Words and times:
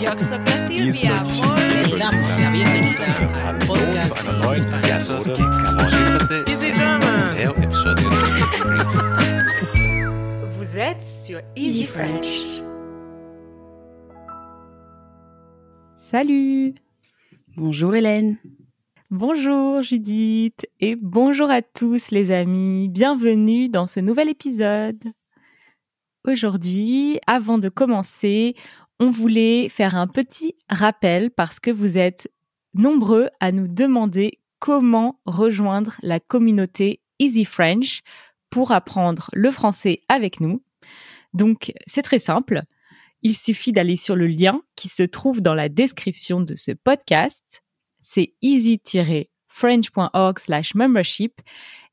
Yo 0.00 0.08
soy 0.18 0.38
Silvia. 0.66 1.12
Le 1.12 1.98
damos 1.98 2.28
la 2.40 2.50
bienvenida 2.50 3.04
al 3.04 3.34
Hallo 3.44 3.66
podcast 3.66 4.08
zu 4.08 4.14
einer 4.14 4.38
neuen 4.38 4.56
Easy 4.56 5.12
Episode 5.12 5.32
que 5.34 5.42
acabou 5.42 6.28
de 6.28 6.50
Easy 6.50 6.72
Drama. 6.72 7.38
É 7.38 7.50
o 7.50 7.62
episódio 7.62 8.08
Vous 10.56 10.78
êtes 10.78 11.02
sur 11.02 11.42
Easy 11.54 11.84
French. 11.84 12.62
Salut 15.92 16.76
Bonjour 17.58 17.94
Hélène. 17.94 18.38
Bonjour 19.10 19.82
Judith 19.82 20.66
et 20.80 20.96
bonjour 20.96 21.50
à 21.50 21.60
tous 21.60 22.10
les 22.10 22.30
amis. 22.30 22.88
Bienvenue 22.88 23.68
dans 23.68 23.86
ce 23.86 24.00
nouvel 24.00 24.30
épisode. 24.30 25.12
Aujourd'hui, 26.26 27.18
avant 27.26 27.56
de 27.56 27.70
commencer, 27.70 28.54
on 29.00 29.10
voulait 29.10 29.68
faire 29.70 29.96
un 29.96 30.06
petit 30.06 30.54
rappel 30.68 31.30
parce 31.30 31.58
que 31.58 31.70
vous 31.70 31.96
êtes 31.98 32.30
nombreux 32.74 33.30
à 33.40 33.50
nous 33.50 33.66
demander 33.66 34.38
comment 34.58 35.18
rejoindre 35.24 35.96
la 36.02 36.20
communauté 36.20 37.00
Easy 37.18 37.46
French 37.46 38.02
pour 38.50 38.70
apprendre 38.72 39.30
le 39.32 39.50
français 39.50 40.02
avec 40.08 40.40
nous. 40.40 40.62
Donc, 41.32 41.72
c'est 41.86 42.02
très 42.02 42.18
simple. 42.18 42.62
Il 43.22 43.34
suffit 43.34 43.72
d'aller 43.72 43.96
sur 43.96 44.16
le 44.16 44.26
lien 44.26 44.60
qui 44.76 44.88
se 44.88 45.02
trouve 45.02 45.40
dans 45.40 45.54
la 45.54 45.70
description 45.70 46.42
de 46.42 46.54
ce 46.54 46.72
podcast. 46.72 47.62
C'est 48.02 48.34
easy-french.org 48.42 50.38
slash 50.38 50.74
membership. 50.74 51.40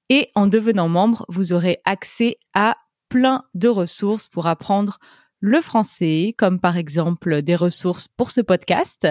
Et 0.09 0.29
en 0.35 0.47
devenant 0.47 0.89
membre, 0.89 1.25
vous 1.29 1.53
aurez 1.53 1.79
accès 1.85 2.37
à 2.53 2.75
plein 3.07 3.45
de 3.53 3.69
ressources 3.69 4.27
pour 4.27 4.47
apprendre 4.47 4.99
le 5.39 5.61
français, 5.61 6.33
comme 6.37 6.59
par 6.59 6.77
exemple 6.77 7.41
des 7.41 7.55
ressources 7.55 8.07
pour 8.07 8.31
ce 8.31 8.41
podcast, 8.41 9.07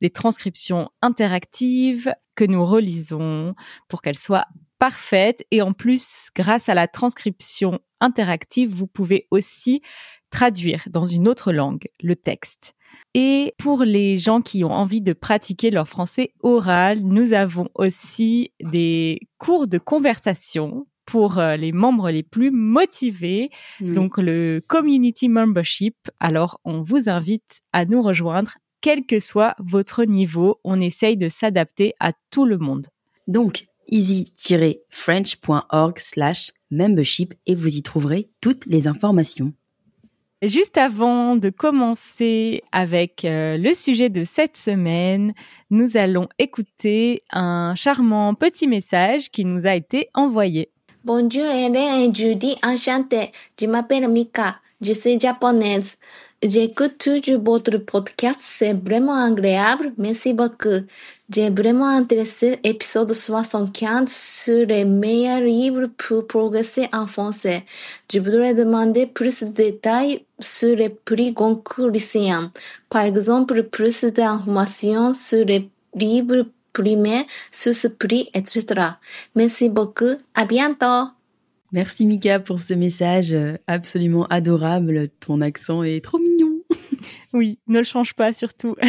des 0.00 0.10
transcriptions 0.10 0.90
interactives 1.02 2.14
que 2.34 2.44
nous 2.44 2.64
relisons 2.64 3.54
pour 3.88 4.02
qu'elles 4.02 4.18
soient 4.18 4.46
parfaites. 4.78 5.44
Et 5.50 5.62
en 5.62 5.72
plus, 5.72 6.28
grâce 6.34 6.68
à 6.68 6.74
la 6.74 6.88
transcription 6.88 7.80
interactive, 8.00 8.70
vous 8.70 8.86
pouvez 8.86 9.26
aussi 9.30 9.82
traduire 10.30 10.84
dans 10.90 11.06
une 11.06 11.28
autre 11.28 11.52
langue 11.52 11.88
le 12.02 12.16
texte. 12.16 12.74
Et 13.14 13.54
pour 13.58 13.82
les 13.84 14.18
gens 14.18 14.42
qui 14.42 14.64
ont 14.64 14.72
envie 14.72 15.00
de 15.00 15.12
pratiquer 15.12 15.70
leur 15.70 15.88
français 15.88 16.32
oral, 16.42 17.00
nous 17.00 17.32
avons 17.32 17.68
aussi 17.74 18.52
des 18.60 19.20
cours 19.38 19.66
de 19.66 19.78
conversation 19.78 20.86
pour 21.06 21.38
euh, 21.38 21.56
les 21.56 21.72
membres 21.72 22.10
les 22.10 22.22
plus 22.22 22.50
motivés, 22.50 23.50
Oui. 23.80 23.94
donc 23.94 24.18
le 24.18 24.62
Community 24.66 25.28
Membership. 25.28 25.96
Alors, 26.20 26.60
on 26.64 26.82
vous 26.82 27.08
invite 27.08 27.62
à 27.72 27.84
nous 27.86 28.02
rejoindre, 28.02 28.52
quel 28.82 29.06
que 29.06 29.20
soit 29.20 29.54
votre 29.58 30.04
niveau. 30.04 30.60
On 30.64 30.80
essaye 30.80 31.16
de 31.16 31.28
s'adapter 31.28 31.94
à 32.00 32.12
tout 32.30 32.44
le 32.44 32.58
monde. 32.58 32.86
Donc, 33.26 33.64
easy-french.org 33.88 35.98
slash 35.98 36.50
membership 36.70 37.34
et 37.46 37.54
vous 37.54 37.76
y 37.76 37.82
trouverez 37.82 38.28
toutes 38.40 38.66
les 38.66 38.88
informations. 38.88 39.52
Juste 40.42 40.76
avant 40.76 41.34
de 41.36 41.48
commencer 41.48 42.62
avec 42.70 43.24
euh, 43.24 43.56
le 43.56 43.72
sujet 43.72 44.10
de 44.10 44.22
cette 44.22 44.56
semaine, 44.56 45.32
nous 45.70 45.96
allons 45.96 46.28
écouter 46.38 47.22
un 47.30 47.74
charmant 47.74 48.34
petit 48.34 48.66
message 48.66 49.30
qui 49.30 49.46
nous 49.46 49.66
a 49.66 49.74
été 49.74 50.08
envoyé. 50.12 50.70
Bonjour 51.06 51.44
et 51.44 52.12
Judy, 52.12 52.56
enchantée. 52.64 53.30
Je 53.60 53.66
m'appelle 53.66 54.08
Mika, 54.08 54.56
je 54.80 54.92
suis 54.92 55.20
japonaise. 55.20 55.98
J'écoute 56.42 56.98
toujours 56.98 57.40
votre 57.44 57.78
podcast, 57.78 58.40
c'est 58.40 58.72
vraiment 58.72 59.14
agréable, 59.14 59.92
merci 59.98 60.32
beaucoup. 60.32 60.80
J'ai 61.30 61.50
vraiment 61.50 61.90
intéressé 61.90 62.58
épisode 62.64 63.12
75 63.12 64.10
sur 64.10 64.66
les 64.66 64.84
meilleurs 64.84 65.42
livres 65.42 65.86
pour 65.96 66.26
progresser 66.26 66.88
en 66.92 67.06
français. 67.06 67.62
Je 68.12 68.18
voudrais 68.18 68.54
demander 68.54 69.06
plus 69.06 69.44
de 69.44 69.54
détails 69.54 70.24
sur 70.40 70.74
les 70.74 70.88
prix 70.88 71.30
Goncourt 71.30 71.90
lycéens. 71.90 72.50
Par 72.90 73.02
exemple, 73.02 73.62
plus 73.62 74.02
d'informations 74.06 75.12
sur 75.12 75.44
les 75.44 75.70
livres 75.94 76.46
sur 77.50 77.74
ce 77.74 77.88
prix, 77.88 78.28
etc. 78.34 78.64
Merci 79.34 79.68
beaucoup. 79.68 80.16
À 80.34 80.44
bientôt. 80.44 81.10
Merci 81.72 82.06
Mika 82.06 82.40
pour 82.40 82.60
ce 82.60 82.74
message 82.74 83.32
euh, 83.32 83.56
absolument 83.66 84.26
adorable. 84.26 85.08
Ton 85.20 85.40
accent 85.40 85.82
est 85.82 86.02
trop 86.02 86.18
mignon. 86.18 86.52
Oui, 87.32 87.58
ne 87.66 87.78
le 87.78 87.84
change 87.84 88.14
pas 88.14 88.32
surtout. 88.32 88.76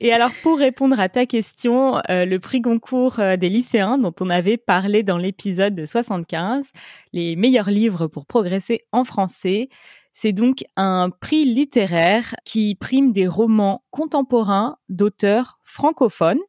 Et 0.00 0.12
alors 0.12 0.32
pour 0.42 0.58
répondre 0.58 0.98
à 0.98 1.08
ta 1.08 1.26
question, 1.26 1.98
euh, 2.10 2.24
le 2.24 2.38
prix 2.38 2.60
Goncourt 2.60 3.20
euh, 3.20 3.36
des 3.36 3.48
lycéens 3.48 3.98
dont 3.98 4.14
on 4.20 4.30
avait 4.30 4.56
parlé 4.56 5.02
dans 5.02 5.18
l'épisode 5.18 5.74
de 5.74 5.86
75, 5.86 6.66
les 7.12 7.36
meilleurs 7.36 7.70
livres 7.70 8.06
pour 8.06 8.26
progresser 8.26 8.84
en 8.92 9.04
français, 9.04 9.68
c'est 10.12 10.32
donc 10.32 10.64
un 10.76 11.10
prix 11.10 11.44
littéraire 11.44 12.34
qui 12.44 12.74
prime 12.74 13.12
des 13.12 13.26
romans 13.26 13.84
contemporains 13.90 14.76
d'auteurs 14.88 15.58
francophones. 15.62 16.40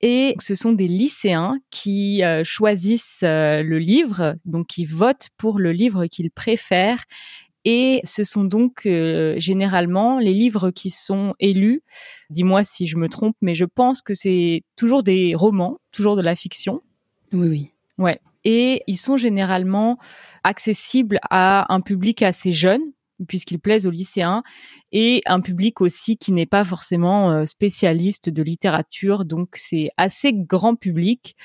Et 0.00 0.34
ce 0.38 0.54
sont 0.54 0.72
des 0.72 0.88
lycéens 0.88 1.58
qui 1.70 2.22
euh, 2.22 2.44
choisissent 2.44 3.22
euh, 3.22 3.62
le 3.62 3.78
livre, 3.78 4.36
donc 4.44 4.66
qui 4.66 4.84
votent 4.84 5.28
pour 5.38 5.58
le 5.58 5.72
livre 5.72 6.06
qu'ils 6.06 6.30
préfèrent. 6.30 7.04
Et 7.64 8.00
ce 8.04 8.24
sont 8.24 8.44
donc 8.44 8.84
euh, 8.84 9.34
généralement 9.38 10.18
les 10.18 10.34
livres 10.34 10.70
qui 10.70 10.90
sont 10.90 11.34
élus. 11.40 11.82
Dis-moi 12.28 12.62
si 12.62 12.86
je 12.86 12.96
me 12.96 13.08
trompe, 13.08 13.36
mais 13.40 13.54
je 13.54 13.64
pense 13.64 14.02
que 14.02 14.12
c'est 14.12 14.62
toujours 14.76 15.02
des 15.02 15.34
romans, 15.34 15.78
toujours 15.90 16.16
de 16.16 16.22
la 16.22 16.36
fiction. 16.36 16.82
Oui, 17.32 17.48
oui. 17.48 17.70
Ouais. 17.96 18.20
Et 18.44 18.82
ils 18.86 18.96
sont 18.96 19.16
généralement 19.16 19.98
accessibles 20.42 21.18
à 21.30 21.72
un 21.72 21.80
public 21.80 22.22
assez 22.22 22.52
jeune, 22.52 22.82
puisqu'ils 23.28 23.60
plaisent 23.60 23.86
aux 23.86 23.90
lycéens, 23.90 24.42
et 24.92 25.22
un 25.26 25.40
public 25.40 25.80
aussi 25.80 26.16
qui 26.16 26.32
n'est 26.32 26.46
pas 26.46 26.64
forcément 26.64 27.30
euh, 27.30 27.44
spécialiste 27.44 28.28
de 28.28 28.42
littérature. 28.42 29.24
Donc 29.24 29.50
c'est 29.54 29.90
assez 29.96 30.32
grand 30.32 30.74
public, 30.74 31.36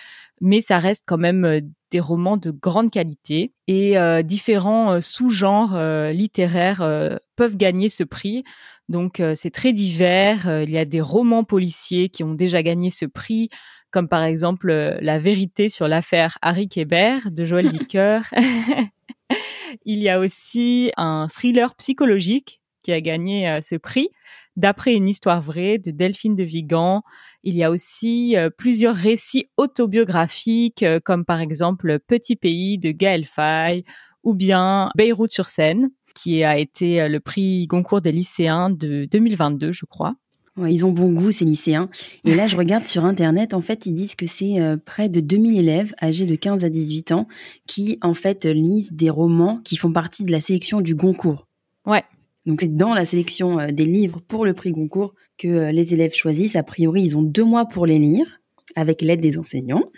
mais 0.42 0.62
ça 0.62 0.80
reste 0.80 1.04
quand 1.06 1.18
même 1.18 1.46
euh, 1.46 1.62
des 1.92 2.00
romans 2.00 2.38
de 2.38 2.52
grande 2.52 2.92
qualité. 2.92 3.54
Et 3.68 3.98
euh, 3.98 4.22
différents 4.22 4.94
euh, 4.94 5.02
sous-genres 5.02 5.78
littéraires 6.12 7.20
peuvent 7.36 7.58
gagner 7.58 7.90
ce 7.90 8.04
prix. 8.04 8.44
Donc 8.90 9.22
c'est 9.36 9.52
très 9.52 9.74
divers. 9.74 10.64
Il 10.64 10.70
y 10.70 10.78
a 10.78 10.86
des 10.86 11.02
romans 11.02 11.44
policiers 11.44 12.10
qui 12.10 12.24
ont 12.24 12.34
déjà 12.34 12.62
gagné 12.64 12.90
ce 12.90 13.06
prix 13.06 13.50
comme 13.92 14.08
par 14.08 14.24
exemple 14.24 14.70
euh, 14.70 14.98
La 15.02 15.20
vérité 15.20 15.70
sur 15.70 15.88
l'affaire 15.88 16.38
Harry 16.42 16.68
Kéber 16.68 17.20
de 17.26 17.46
Joël 17.46 17.70
Dicker. 17.72 18.22
Il 19.86 20.00
y 20.00 20.10
a 20.10 20.20
aussi 20.20 20.92
un 20.98 21.28
thriller 21.28 21.76
psychologique 21.76 22.62
qui 22.84 22.92
a 22.92 23.02
gagné 23.02 23.50
euh, 23.50 23.62
ce 23.62 23.76
prix, 23.76 24.10
d'après 24.56 24.94
une 24.94 25.08
histoire 25.08 25.42
vraie 25.42 25.78
de 25.78 25.92
Delphine 25.92 26.36
de 26.36 26.44
Vigan. 26.44 27.04
Il 27.44 27.56
y 27.56 27.64
a 27.64 27.72
aussi 27.72 28.36
euh, 28.36 28.50
plusieurs 28.50 28.96
récits 28.96 29.50
autobiographiques, 29.58 30.86
comme 31.04 31.26
par 31.26 31.42
exemple 31.42 32.00
Petit 32.00 32.36
pays 32.36 32.78
de 32.78 32.92
Gaël 32.92 33.26
Faye 33.26 33.84
ou 34.24 34.34
bien 34.34 34.90
Beyrouth 34.98 35.32
sur 35.32 35.48
Seine, 35.48 35.90
qui 36.16 36.44
a 36.44 36.58
été 36.58 37.08
le 37.08 37.20
prix 37.20 37.68
Goncourt 37.68 38.02
des 38.02 38.12
lycéens 38.12 38.70
de 38.70 39.06
2022, 39.06 39.72
je 39.72 39.86
crois. 39.86 40.16
Ouais, 40.60 40.74
ils 40.74 40.86
ont 40.86 40.92
bon 40.92 41.12
goût, 41.14 41.32
ces 41.32 41.46
lycéens. 41.46 41.90
Et 42.26 42.36
là, 42.36 42.48
je 42.48 42.58
regarde 42.58 42.86
sur 42.86 43.06
Internet, 43.06 43.54
en 43.54 43.62
fait, 43.62 43.86
ils 43.86 43.94
disent 43.94 44.16
que 44.16 44.28
c'est 44.28 44.60
euh, 44.60 44.78
près 44.78 45.10
de 45.10 45.20
2000 45.20 45.58
élèves 45.58 45.94
âgés 46.02 46.26
de 46.26 46.36
15 46.36 46.64
à 46.64 46.70
18 46.70 47.12
ans 47.12 47.28
qui, 47.68 47.98
en 48.02 48.14
fait, 48.14 48.46
lisent 48.46 48.92
des 48.92 49.10
romans 49.10 49.60
qui 49.64 49.78
font 49.78 49.92
partie 49.92 50.24
de 50.24 50.32
la 50.32 50.42
sélection 50.42 50.82
du 50.82 50.96
Goncourt. 50.96 51.48
Ouais. 51.86 52.04
Donc, 52.46 52.62
c'est 52.62 52.76
dans 52.76 52.94
la 52.94 53.06
sélection 53.06 53.60
euh, 53.60 53.68
des 53.72 53.86
livres 53.86 54.22
pour 54.28 54.46
le 54.46 54.54
prix 54.54 54.72
Goncourt 54.72 55.14
que 55.38 55.48
euh, 55.48 55.72
les 55.72 55.94
élèves 55.94 56.14
choisissent. 56.14 56.56
A 56.56 56.64
priori, 56.64 57.02
ils 57.02 57.18
ont 57.18 57.22
deux 57.22 57.44
mois 57.44 57.66
pour 57.66 57.86
les 57.86 58.00
lire, 58.00 58.40
avec 58.76 59.02
l'aide 59.02 59.22
des 59.22 59.38
enseignants. 59.38 59.92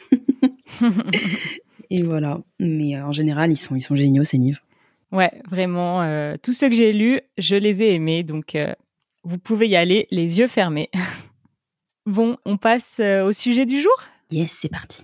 Et 1.92 2.04
voilà. 2.04 2.42
Mais 2.60 2.96
euh, 2.96 3.06
en 3.06 3.12
général, 3.12 3.52
ils 3.52 3.58
sont, 3.58 3.76
ils 3.76 3.82
sont 3.82 3.96
géniaux, 3.96 4.24
ces 4.24 4.38
livres. 4.38 4.62
Ouais, 5.12 5.32
vraiment, 5.50 6.02
euh, 6.04 6.36
tous 6.42 6.54
ceux 6.54 6.70
que 6.70 6.76
j'ai 6.76 6.94
lus, 6.94 7.20
je 7.38 7.58
les 7.58 7.84
ai 7.84 7.94
aimés, 7.94 8.24
donc 8.24 8.56
euh, 8.56 8.74
vous 9.24 9.38
pouvez 9.38 9.68
y 9.68 9.76
aller 9.76 10.08
les 10.12 10.40
yeux 10.40 10.48
fermés. 10.48 10.90
bon, 12.06 12.38
on 12.46 12.58
passe 12.58 12.98
euh, 13.00 13.24
au 13.26 13.32
sujet 13.32 13.66
du 13.66 13.82
jour? 13.82 13.96
Yes, 14.32 14.58
c'est 14.62 14.70
parti. 14.70 15.04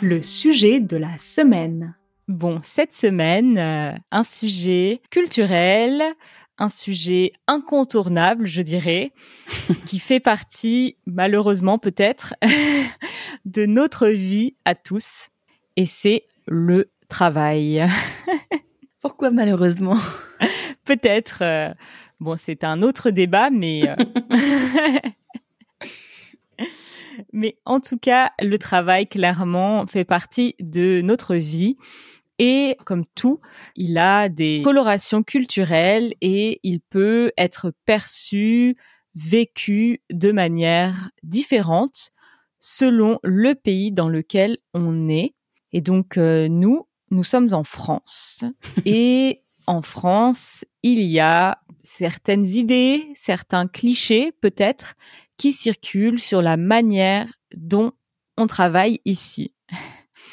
Le 0.00 0.20
sujet 0.20 0.80
de 0.80 0.96
la 0.96 1.16
semaine. 1.18 1.94
Bon, 2.28 2.60
cette 2.62 2.92
semaine, 2.92 3.58
euh, 3.58 3.92
un 4.10 4.22
sujet 4.22 5.00
culturel, 5.10 6.02
un 6.58 6.68
sujet 6.68 7.32
incontournable, 7.46 8.46
je 8.46 8.62
dirais, 8.62 9.12
qui 9.86 9.98
fait 9.98 10.20
partie, 10.20 10.96
malheureusement 11.06 11.78
peut-être, 11.78 12.34
de 13.44 13.66
notre 13.66 14.08
vie 14.08 14.54
à 14.64 14.74
tous, 14.74 15.28
et 15.76 15.86
c'est 15.86 16.24
le 16.46 16.90
travail. 17.08 17.84
Pourquoi 19.00 19.30
malheureusement? 19.30 19.98
Peut-être. 20.84 21.38
euh, 21.42 21.72
bon, 22.20 22.36
c'est 22.38 22.64
un 22.64 22.82
autre 22.82 23.10
débat, 23.10 23.50
mais. 23.50 23.88
euh, 23.88 23.96
mais 27.32 27.56
en 27.64 27.80
tout 27.80 27.98
cas, 27.98 28.32
le 28.40 28.58
travail, 28.58 29.06
clairement, 29.06 29.86
fait 29.86 30.04
partie 30.04 30.54
de 30.60 31.00
notre 31.02 31.36
vie. 31.36 31.76
Et 32.38 32.76
comme 32.86 33.04
tout, 33.14 33.40
il 33.76 33.98
a 33.98 34.28
des 34.28 34.62
colorations 34.64 35.22
culturelles 35.22 36.14
et 36.20 36.60
il 36.62 36.80
peut 36.80 37.30
être 37.36 37.72
perçu, 37.84 38.76
vécu 39.14 40.00
de 40.10 40.32
manière 40.32 41.10
différente 41.22 42.10
selon 42.58 43.18
le 43.22 43.54
pays 43.54 43.92
dans 43.92 44.08
lequel 44.08 44.58
on 44.72 45.08
est. 45.08 45.34
Et 45.72 45.80
donc, 45.80 46.16
euh, 46.16 46.48
nous, 46.48 46.86
nous 47.10 47.22
sommes 47.22 47.48
en 47.52 47.64
France. 47.64 48.44
Et 48.86 49.42
en 49.66 49.82
France, 49.82 50.64
il 50.82 51.00
y 51.02 51.20
a 51.20 51.58
certaines 51.82 52.46
idées, 52.46 53.04
certains 53.14 53.66
clichés 53.66 54.32
peut-être, 54.40 54.94
qui 55.36 55.52
circulent 55.52 56.20
sur 56.20 56.42
la 56.42 56.56
manière 56.56 57.32
dont 57.54 57.92
on 58.36 58.46
travaille 58.46 59.00
ici. 59.04 59.52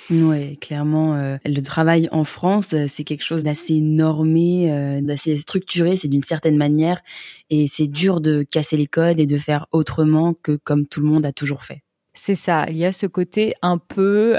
Ouais, 0.10 0.58
clairement, 0.60 1.16
euh, 1.16 1.38
le 1.46 1.62
travail 1.62 2.10
en 2.12 2.24
France, 2.24 2.74
euh, 2.74 2.86
c'est 2.88 3.04
quelque 3.04 3.24
chose 3.24 3.44
d'assez 3.44 3.80
normé, 3.80 4.72
euh, 4.72 5.02
d'assez 5.02 5.38
structuré, 5.38 5.98
c'est 5.98 6.08
d'une 6.08 6.24
certaine 6.24 6.58
manière, 6.58 7.02
et 7.52 7.68
c'est 7.68 7.86
dur 7.86 8.20
de 8.20 8.42
casser 8.42 8.76
les 8.76 8.88
codes 8.88 9.20
et 9.20 9.28
de 9.28 9.38
faire 9.38 9.68
autrement 9.72 10.34
que 10.34 10.56
comme 10.56 10.88
tout 10.88 11.02
le 11.02 11.08
monde 11.08 11.28
a 11.28 11.32
toujours 11.32 11.64
fait. 11.64 11.84
C'est 12.16 12.36
ça, 12.36 12.68
il 12.70 12.78
y 12.78 12.86
a 12.86 12.92
ce 12.92 13.06
côté 13.06 13.54
un 13.62 13.78
peu, 13.78 14.38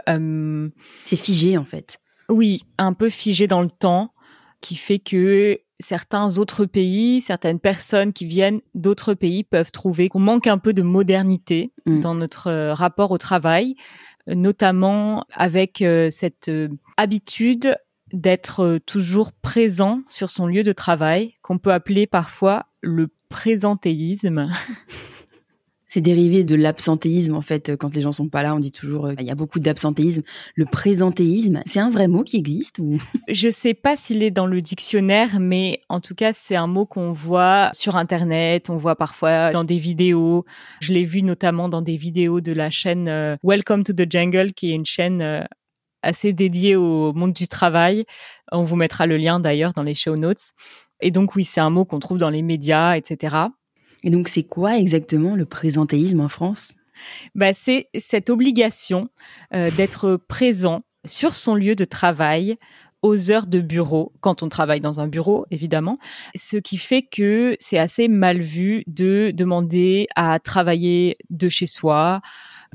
C'est 1.05 1.17
figé 1.17 1.57
en 1.57 1.65
fait. 1.65 1.99
oui, 2.29 2.65
un 2.79 2.93
peu 2.93 3.09
figé 3.09 3.47
dans 3.47 3.63
le 3.63 3.71
temps, 3.71 4.13
qui 4.61 4.77
fait 4.77 4.99
que 4.99 5.59
certains 5.79 6.39
autres 6.39 6.67
pays, 6.67 7.23
certaines 7.23 7.61
personnes 7.61 8.13
qui 8.13 8.27
viennent 8.27 8.61
d'autres 8.75 9.15
pays 9.15 9.45
peuvent 9.45 9.73
trouver 9.73 10.09
qu'on 10.09 10.21
manque 10.21 10.47
un 10.47 10.59
peu 10.59 10.75
de 10.75 10.83
modernité 10.83 11.73
Mm. 11.91 12.01
dans 12.01 12.15
notre 12.15 12.47
euh, 12.49 12.75
rapport 12.75 13.11
au 13.11 13.19
travail, 13.19 13.75
notamment 14.27 15.25
avec 15.33 15.83
euh, 15.83 16.09
cette 16.11 16.49
euh, 16.49 16.69
habitude 16.97 17.77
d'être 18.13 18.81
toujours 18.87 19.33
présent 19.33 20.03
sur 20.09 20.31
son 20.31 20.47
lieu 20.47 20.63
de 20.65 20.73
travail, 20.73 21.35
qu'on 21.43 21.59
peut 21.59 21.73
appeler 21.73 22.07
parfois 22.07 22.67
le 22.81 23.09
présentéisme. 23.29 24.51
C'est 25.93 26.01
dérivé 26.01 26.45
de 26.45 26.55
l'absentéisme 26.55 27.35
en 27.35 27.43
fait. 27.43 27.77
Quand 27.77 27.95
les 27.95 28.01
gens 28.01 28.13
sont 28.13 28.29
pas 28.29 28.45
là, 28.45 28.55
on 28.55 28.61
dit 28.61 28.71
toujours 28.71 29.07
euh, 29.07 29.15
il 29.19 29.27
y 29.27 29.31
a 29.31 29.35
beaucoup 29.35 29.59
d'absentéisme. 29.59 30.23
Le 30.55 30.65
présentéisme, 30.65 31.63
c'est 31.67 31.81
un 31.81 31.91
vrai 31.91 32.07
mot 32.07 32.23
qui 32.23 32.37
existe 32.37 32.79
ou? 32.79 32.99
Je 33.29 33.51
sais 33.51 33.75
pas 33.75 33.97
s'il 33.97 34.23
est 34.23 34.31
dans 34.31 34.47
le 34.47 34.61
dictionnaire, 34.61 35.41
mais 35.41 35.83
en 35.89 35.99
tout 35.99 36.15
cas, 36.15 36.33
c'est 36.33 36.55
un 36.55 36.69
mot 36.69 36.87
qu'on 36.87 37.13
voit 37.13 37.71
sur 37.73 37.97
Internet, 37.97 38.71
on 38.71 38.77
voit 38.77 38.95
parfois 38.95 39.51
dans 39.51 39.65
des 39.65 39.79
vidéos. 39.79 40.45
Je 40.81 40.93
l'ai 40.93 41.05
vu 41.05 41.23
notamment 41.23 41.69
dans 41.69 41.83
des 41.83 41.97
vidéos 41.97 42.41
de 42.41 42.53
la 42.53 42.71
chaîne 42.71 43.09
euh, 43.09 43.37
Welcome 43.43 43.83
to 43.83 43.93
the 43.93 44.11
Jungle, 44.11 44.53
qui 44.53 44.71
est 44.71 44.75
une 44.75 44.87
chaîne 44.87 45.21
euh, 45.23 45.43
assez 46.03 46.33
dédiée 46.33 46.77
au 46.77 47.13
monde 47.13 47.33
du 47.33 47.49
travail. 47.49 48.05
On 48.53 48.63
vous 48.63 48.77
mettra 48.77 49.07
le 49.07 49.17
lien 49.17 49.41
d'ailleurs 49.41 49.73
dans 49.73 49.83
les 49.83 49.95
show 49.95 50.15
notes. 50.15 50.53
Et 51.01 51.11
donc 51.11 51.35
oui, 51.35 51.45
c'est 51.45 51.61
un 51.61 51.71
mot 51.71 51.85
qu'on 51.85 51.99
trouve 51.99 52.19
dans 52.19 52.31
les 52.31 52.43
médias, 52.43 52.97
etc. 52.97 53.49
Et 54.03 54.11
donc 54.11 54.29
c'est 54.29 54.43
quoi 54.43 54.79
exactement 54.79 55.35
le 55.35 55.45
présentéisme 55.45 56.21
en 56.21 56.29
France? 56.29 56.75
Bah, 57.35 57.53
c'est 57.53 57.89
cette 57.99 58.31
obligation 58.31 59.09
euh, 59.55 59.71
d'être 59.71 60.17
présent 60.17 60.83
sur 61.05 61.35
son 61.35 61.55
lieu 61.55 61.75
de 61.75 61.85
travail 61.85 62.57
aux 63.03 63.31
heures 63.31 63.47
de 63.47 63.61
bureau, 63.61 64.13
quand 64.21 64.43
on 64.43 64.49
travaille 64.51 64.81
dans 64.81 65.01
un 65.01 65.09
bureau, 65.09 65.47
évidemment. 65.51 65.99
Ce 66.35 66.59
qui 66.59 66.77
fait 66.77 67.03
que 67.03 67.57
c'est 67.59 67.79
assez 67.79 68.09
mal 68.09 68.41
vu 68.41 68.85
de 68.87 69.33
demander 69.35 70.07
à 70.17 70.39
travailler 70.39 71.17
de 71.31 71.49
chez 71.49 71.67
soi, 71.67 72.21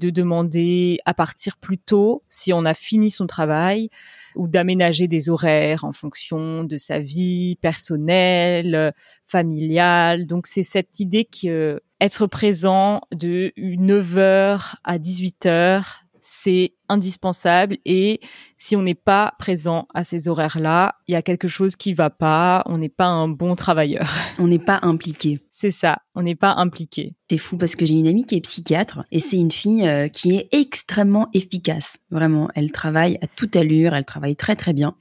de 0.02 0.10
demander 0.10 0.98
à 1.06 1.14
partir 1.14 1.58
plus 1.58 1.78
tôt 1.78 2.24
si 2.28 2.54
on 2.54 2.66
a 2.66 2.74
fini 2.74 3.12
son 3.12 3.28
travail, 3.28 3.90
ou 4.36 4.48
d'aménager 4.48 5.08
des 5.08 5.30
horaires 5.30 5.84
en 5.84 5.92
fonction 5.92 6.64
de 6.64 6.78
sa 6.78 7.00
vie 7.00 7.58
personnelle, 7.62 8.76
euh, 8.76 8.92
familiale. 9.26 10.28
Donc 10.28 10.48
c'est 10.48 10.64
cette 10.64 11.00
idée 11.00 11.26
que 11.26 11.48
euh, 11.48 11.80
être 12.02 12.28
présent 12.28 13.02
de 13.12 13.54
9h 13.58 14.76
à 14.84 14.98
18h, 14.98 16.05
c'est 16.28 16.74
indispensable 16.90 17.78
et 17.86 18.20
si 18.58 18.76
on 18.76 18.82
n'est 18.82 18.96
pas 18.96 19.34
présent 19.38 19.88
à 19.94 20.04
ces 20.04 20.28
horaires-là, 20.28 20.96
il 21.08 21.12
y 21.12 21.16
a 21.16 21.22
quelque 21.22 21.48
chose 21.48 21.76
qui 21.76 21.94
va 21.94 22.10
pas, 22.10 22.64
on 22.66 22.80
n'est 22.80 22.90
pas 22.90 23.06
un 23.06 23.28
bon 23.28 23.56
travailleur. 23.56 24.10
On 24.40 24.48
n'est 24.48 24.60
pas 24.60 24.80
impliqué. 24.82 25.40
C'est 25.52 25.72
ça, 25.72 26.00
on 26.16 26.24
n'est 26.24 26.36
pas 26.36 26.54
impliqué. 26.58 27.16
C'est 27.30 27.38
fou 27.38 27.58
parce 27.58 27.76
que 27.76 27.86
j'ai 27.86 27.94
une 27.94 28.08
amie 28.08 28.26
qui 28.26 28.36
est 28.36 28.42
psychiatre 28.42 29.06
et 29.12 29.20
c'est 29.20 29.38
une 29.38 29.52
fille 29.52 29.88
euh, 29.88 30.10
qui 30.10 30.36
est 30.36 30.50
extrêmement 30.52 31.30
efficace. 31.34 31.98
Vraiment, 32.12 32.50
elle 32.56 32.72
travaille 32.72 33.18
à 33.22 33.28
toute 33.28 33.56
allure, 33.56 33.96
elle 33.96 34.04
travaille 34.04 34.36
très 34.36 34.58
très 34.58 34.74
bien. 34.74 34.96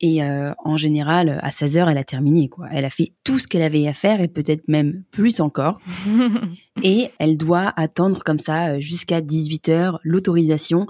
Et 0.00 0.22
euh, 0.22 0.52
en 0.64 0.76
général, 0.76 1.40
à 1.42 1.50
16 1.50 1.76
heures, 1.76 1.88
elle 1.88 1.98
a 1.98 2.04
terminé. 2.04 2.48
Quoi. 2.48 2.68
Elle 2.70 2.84
a 2.84 2.90
fait 2.90 3.12
tout 3.24 3.38
ce 3.38 3.48
qu'elle 3.48 3.62
avait 3.62 3.88
à 3.88 3.94
faire 3.94 4.20
et 4.20 4.28
peut-être 4.28 4.68
même 4.68 5.02
plus 5.10 5.40
encore. 5.40 5.80
Et 6.84 7.10
elle 7.18 7.36
doit 7.36 7.72
attendre 7.76 8.22
comme 8.22 8.38
ça 8.38 8.68
euh, 8.68 8.80
jusqu'à 8.80 9.20
18 9.20 9.68
heures 9.68 10.00
l'autorisation, 10.04 10.86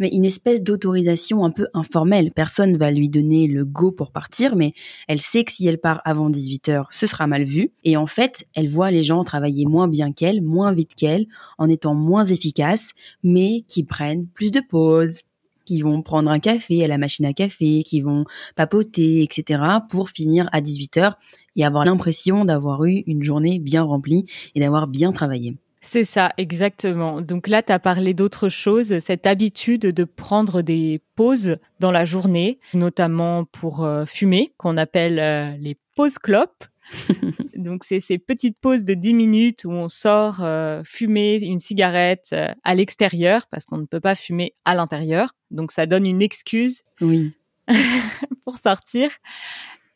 mais 0.00 0.08
une 0.08 0.24
espèce 0.24 0.62
d'autorisation 0.62 1.44
un 1.44 1.52
peu 1.52 1.68
informelle. 1.74 2.32
Personne 2.32 2.76
va 2.76 2.90
lui 2.90 3.08
donner 3.08 3.46
le 3.46 3.64
go 3.64 3.92
pour 3.92 4.10
partir, 4.10 4.56
mais 4.56 4.72
elle 5.06 5.20
sait 5.20 5.44
que 5.44 5.52
si 5.52 5.66
elle 5.68 5.78
part 5.78 6.00
avant 6.04 6.28
18 6.28 6.68
heures, 6.70 6.88
ce 6.90 7.06
sera 7.06 7.28
mal 7.28 7.44
vu. 7.44 7.70
Et 7.84 7.96
en 7.96 8.06
fait, 8.06 8.48
elle 8.54 8.68
voit 8.68 8.90
les 8.90 9.04
gens 9.04 9.22
travailler 9.22 9.64
moins 9.64 9.86
bien 9.86 10.12
qu'elle, 10.12 10.42
moins 10.42 10.72
vite 10.72 10.96
qu'elle, 10.96 11.26
en 11.56 11.68
étant 11.68 11.94
moins 11.94 12.24
efficaces, 12.24 12.90
mais 13.22 13.62
qui 13.68 13.84
prennent 13.84 14.26
plus 14.26 14.50
de 14.50 14.60
pauses 14.60 15.22
qui 15.68 15.82
vont 15.82 16.00
prendre 16.00 16.30
un 16.30 16.38
café 16.38 16.82
à 16.82 16.86
la 16.86 16.96
machine 16.96 17.26
à 17.26 17.34
café, 17.34 17.82
qui 17.84 18.00
vont 18.00 18.24
papoter, 18.56 19.22
etc., 19.22 19.62
pour 19.90 20.08
finir 20.08 20.48
à 20.52 20.62
18 20.62 20.96
heures 20.96 21.18
et 21.56 21.64
avoir 21.64 21.84
l'impression 21.84 22.46
d'avoir 22.46 22.84
eu 22.86 23.02
une 23.06 23.22
journée 23.22 23.58
bien 23.58 23.82
remplie 23.82 24.24
et 24.54 24.60
d'avoir 24.60 24.86
bien 24.86 25.12
travaillé. 25.12 25.56
C'est 25.82 26.04
ça, 26.04 26.32
exactement. 26.38 27.20
Donc 27.20 27.48
là, 27.48 27.62
tu 27.62 27.70
as 27.70 27.78
parlé 27.78 28.14
d'autre 28.14 28.48
chose, 28.48 28.98
cette 28.98 29.26
habitude 29.26 29.82
de 29.82 30.04
prendre 30.04 30.62
des 30.62 31.02
pauses 31.14 31.58
dans 31.80 31.90
la 31.90 32.06
journée, 32.06 32.60
notamment 32.72 33.44
pour 33.44 33.84
euh, 33.84 34.06
fumer, 34.06 34.54
qu'on 34.56 34.78
appelle 34.78 35.18
euh, 35.18 35.54
les 35.60 35.76
pauses 35.96 36.18
clopes. 36.18 36.64
Donc 37.56 37.84
c'est 37.84 38.00
ces 38.00 38.18
petites 38.18 38.58
pauses 38.58 38.84
de 38.84 38.94
10 38.94 39.14
minutes 39.14 39.64
où 39.64 39.70
on 39.70 39.88
sort 39.88 40.42
euh, 40.42 40.82
fumer 40.84 41.36
une 41.36 41.60
cigarette 41.60 42.30
euh, 42.32 42.48
à 42.64 42.74
l'extérieur 42.74 43.46
parce 43.50 43.64
qu'on 43.64 43.78
ne 43.78 43.86
peut 43.86 44.00
pas 44.00 44.14
fumer 44.14 44.54
à 44.64 44.74
l'intérieur. 44.74 45.34
Donc 45.50 45.72
ça 45.72 45.86
donne 45.86 46.06
une 46.06 46.22
excuse 46.22 46.82
Oui. 47.00 47.32
pour 48.44 48.58
sortir. 48.58 49.10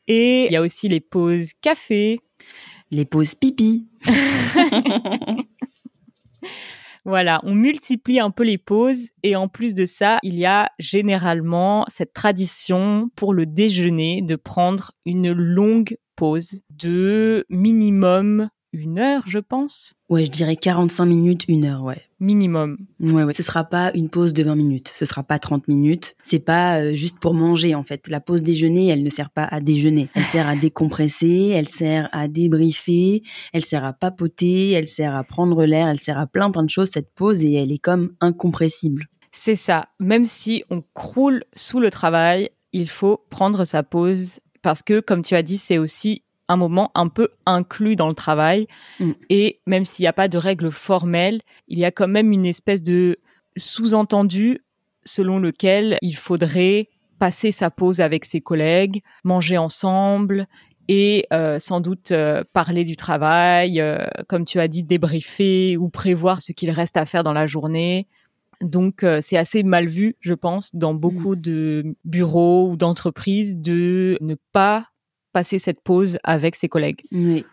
Et 0.08 0.46
il 0.46 0.52
y 0.52 0.56
a 0.56 0.62
aussi 0.62 0.88
les 0.88 1.00
pauses 1.00 1.52
café, 1.60 2.20
Les 2.90 3.04
pauses 3.04 3.34
pipi. 3.34 3.86
Voilà, 7.04 7.40
on 7.42 7.54
multiplie 7.56 8.20
un 8.20 8.30
peu 8.30 8.44
les 8.44 8.58
pauses 8.58 9.10
et 9.24 9.34
en 9.34 9.48
plus 9.48 9.74
de 9.74 9.86
ça, 9.86 10.18
il 10.22 10.38
y 10.38 10.46
a 10.46 10.70
généralement 10.78 11.84
cette 11.88 12.12
tradition 12.12 13.10
pour 13.16 13.34
le 13.34 13.44
déjeuner 13.44 14.22
de 14.22 14.36
prendre 14.36 14.92
une 15.04 15.32
longue 15.32 15.96
pause 16.22 16.60
de 16.78 17.44
minimum 17.50 18.48
une 18.72 19.00
heure, 19.00 19.24
je 19.26 19.40
pense. 19.40 19.94
Ouais, 20.08 20.24
je 20.24 20.30
dirais 20.30 20.54
45 20.54 21.04
minutes, 21.04 21.44
une 21.48 21.64
heure, 21.64 21.82
ouais. 21.82 22.00
Minimum. 22.20 22.78
Ouais, 23.00 23.24
ouais. 23.24 23.34
Ce 23.34 23.42
sera 23.42 23.64
pas 23.64 23.90
une 23.94 24.08
pause 24.08 24.32
de 24.32 24.44
20 24.44 24.54
minutes. 24.54 24.88
Ce 24.94 25.04
sera 25.04 25.24
pas 25.24 25.40
30 25.40 25.66
minutes. 25.66 26.14
C'est 26.22 26.38
pas 26.38 26.80
euh, 26.80 26.94
juste 26.94 27.18
pour 27.18 27.34
manger, 27.34 27.74
en 27.74 27.82
fait. 27.82 28.06
La 28.06 28.20
pause 28.20 28.44
déjeuner, 28.44 28.86
elle 28.86 29.02
ne 29.02 29.08
sert 29.08 29.30
pas 29.30 29.42
à 29.42 29.58
déjeuner. 29.58 30.10
Elle 30.14 30.24
sert 30.24 30.46
à 30.46 30.54
décompresser, 30.54 31.54
elle 31.56 31.68
sert 31.68 32.08
à 32.12 32.28
débriefer, 32.28 33.24
elle 33.52 33.64
sert 33.64 33.84
à 33.84 33.92
papoter, 33.92 34.70
elle 34.70 34.86
sert 34.86 35.16
à 35.16 35.24
prendre 35.24 35.64
l'air, 35.64 35.88
elle 35.88 35.98
sert 35.98 36.18
à 36.18 36.28
plein 36.28 36.52
plein 36.52 36.62
de 36.62 36.70
choses, 36.70 36.90
cette 36.90 37.12
pause, 37.12 37.42
et 37.42 37.54
elle 37.54 37.72
est 37.72 37.78
comme 37.82 38.12
incompressible. 38.20 39.08
C'est 39.32 39.56
ça. 39.56 39.88
Même 39.98 40.24
si 40.24 40.62
on 40.70 40.84
croule 40.94 41.42
sous 41.52 41.80
le 41.80 41.90
travail, 41.90 42.50
il 42.72 42.88
faut 42.88 43.24
prendre 43.28 43.64
sa 43.64 43.82
pause 43.82 44.38
parce 44.62 44.82
que, 44.82 45.00
comme 45.00 45.22
tu 45.22 45.34
as 45.34 45.42
dit, 45.42 45.58
c'est 45.58 45.78
aussi 45.78 46.22
un 46.48 46.56
moment 46.56 46.90
un 46.94 47.08
peu 47.08 47.28
inclus 47.46 47.96
dans 47.96 48.08
le 48.08 48.14
travail. 48.14 48.66
Mm. 49.00 49.12
Et 49.30 49.60
même 49.66 49.84
s'il 49.84 50.04
n'y 50.04 50.08
a 50.08 50.12
pas 50.12 50.28
de 50.28 50.38
règles 50.38 50.70
formelles, 50.70 51.40
il 51.68 51.78
y 51.78 51.84
a 51.84 51.90
quand 51.90 52.08
même 52.08 52.32
une 52.32 52.46
espèce 52.46 52.82
de 52.82 53.18
sous-entendu 53.56 54.60
selon 55.04 55.38
lequel 55.38 55.98
il 56.02 56.16
faudrait 56.16 56.88
passer 57.18 57.52
sa 57.52 57.70
pause 57.70 58.00
avec 58.00 58.24
ses 58.24 58.40
collègues, 58.40 59.02
manger 59.24 59.58
ensemble 59.58 60.46
et 60.88 61.26
euh, 61.32 61.58
sans 61.58 61.80
doute 61.80 62.10
euh, 62.10 62.42
parler 62.52 62.84
du 62.84 62.96
travail, 62.96 63.80
euh, 63.80 64.04
comme 64.28 64.44
tu 64.44 64.58
as 64.58 64.68
dit, 64.68 64.82
débriefer 64.82 65.76
ou 65.76 65.88
prévoir 65.88 66.42
ce 66.42 66.52
qu'il 66.52 66.70
reste 66.70 66.96
à 66.96 67.06
faire 67.06 67.22
dans 67.22 67.32
la 67.32 67.46
journée. 67.46 68.08
Donc 68.62 69.02
euh, 69.02 69.18
c'est 69.20 69.36
assez 69.36 69.62
mal 69.62 69.88
vu, 69.88 70.16
je 70.20 70.34
pense, 70.34 70.74
dans 70.74 70.94
beaucoup 70.94 71.36
de 71.36 71.94
bureaux 72.04 72.70
ou 72.70 72.76
d'entreprises 72.76 73.56
de 73.58 74.16
ne 74.20 74.36
pas 74.52 74.86
passer 75.32 75.58
cette 75.58 75.80
pause 75.80 76.18
avec 76.24 76.54
ses 76.54 76.68
collègues. 76.68 77.02
Oui, 77.10 77.44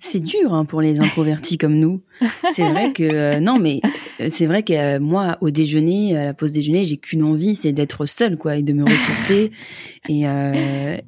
c'est 0.00 0.20
dur 0.20 0.54
hein, 0.54 0.64
pour 0.64 0.80
les 0.80 0.98
introvertis 0.98 1.58
comme 1.58 1.74
nous. 1.74 2.02
C'est 2.52 2.66
vrai 2.68 2.92
que 2.92 3.02
euh, 3.02 3.40
non, 3.40 3.58
mais 3.58 3.80
euh, 4.20 4.28
c'est 4.30 4.46
vrai 4.46 4.62
que 4.62 4.72
euh, 4.72 5.00
moi, 5.00 5.36
au 5.40 5.50
déjeuner, 5.50 6.16
à 6.16 6.24
la 6.24 6.34
pause 6.34 6.52
déjeuner, 6.52 6.84
j'ai 6.84 6.96
qu'une 6.96 7.22
envie, 7.22 7.54
c'est 7.54 7.72
d'être 7.72 8.06
seule, 8.06 8.36
quoi, 8.36 8.56
et 8.56 8.62
de 8.62 8.72
me 8.72 8.84
ressourcer 8.84 9.50
et 10.08 10.24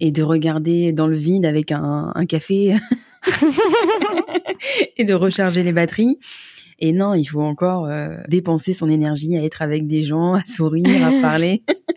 et 0.01 0.11
de 0.11 0.23
regarder 0.23 0.93
dans 0.93 1.07
le 1.07 1.17
vide 1.17 1.47
avec 1.47 1.73
un, 1.73 2.13
un 2.15 2.27
café 2.27 2.77
et 4.97 5.05
de 5.05 5.15
recharger 5.15 5.63
les 5.63 5.73
batteries. 5.73 6.19
Et 6.79 6.93
non, 6.93 7.15
il 7.15 7.25
faut 7.25 7.43
encore 7.43 7.89
dépenser 8.29 8.73
son 8.73 8.89
énergie 8.89 9.37
à 9.37 9.43
être 9.43 9.63
avec 9.63 9.87
des 9.87 10.03
gens, 10.03 10.35
à 10.35 10.47
sourire, 10.47 11.07
à 11.07 11.21
parler. 11.21 11.63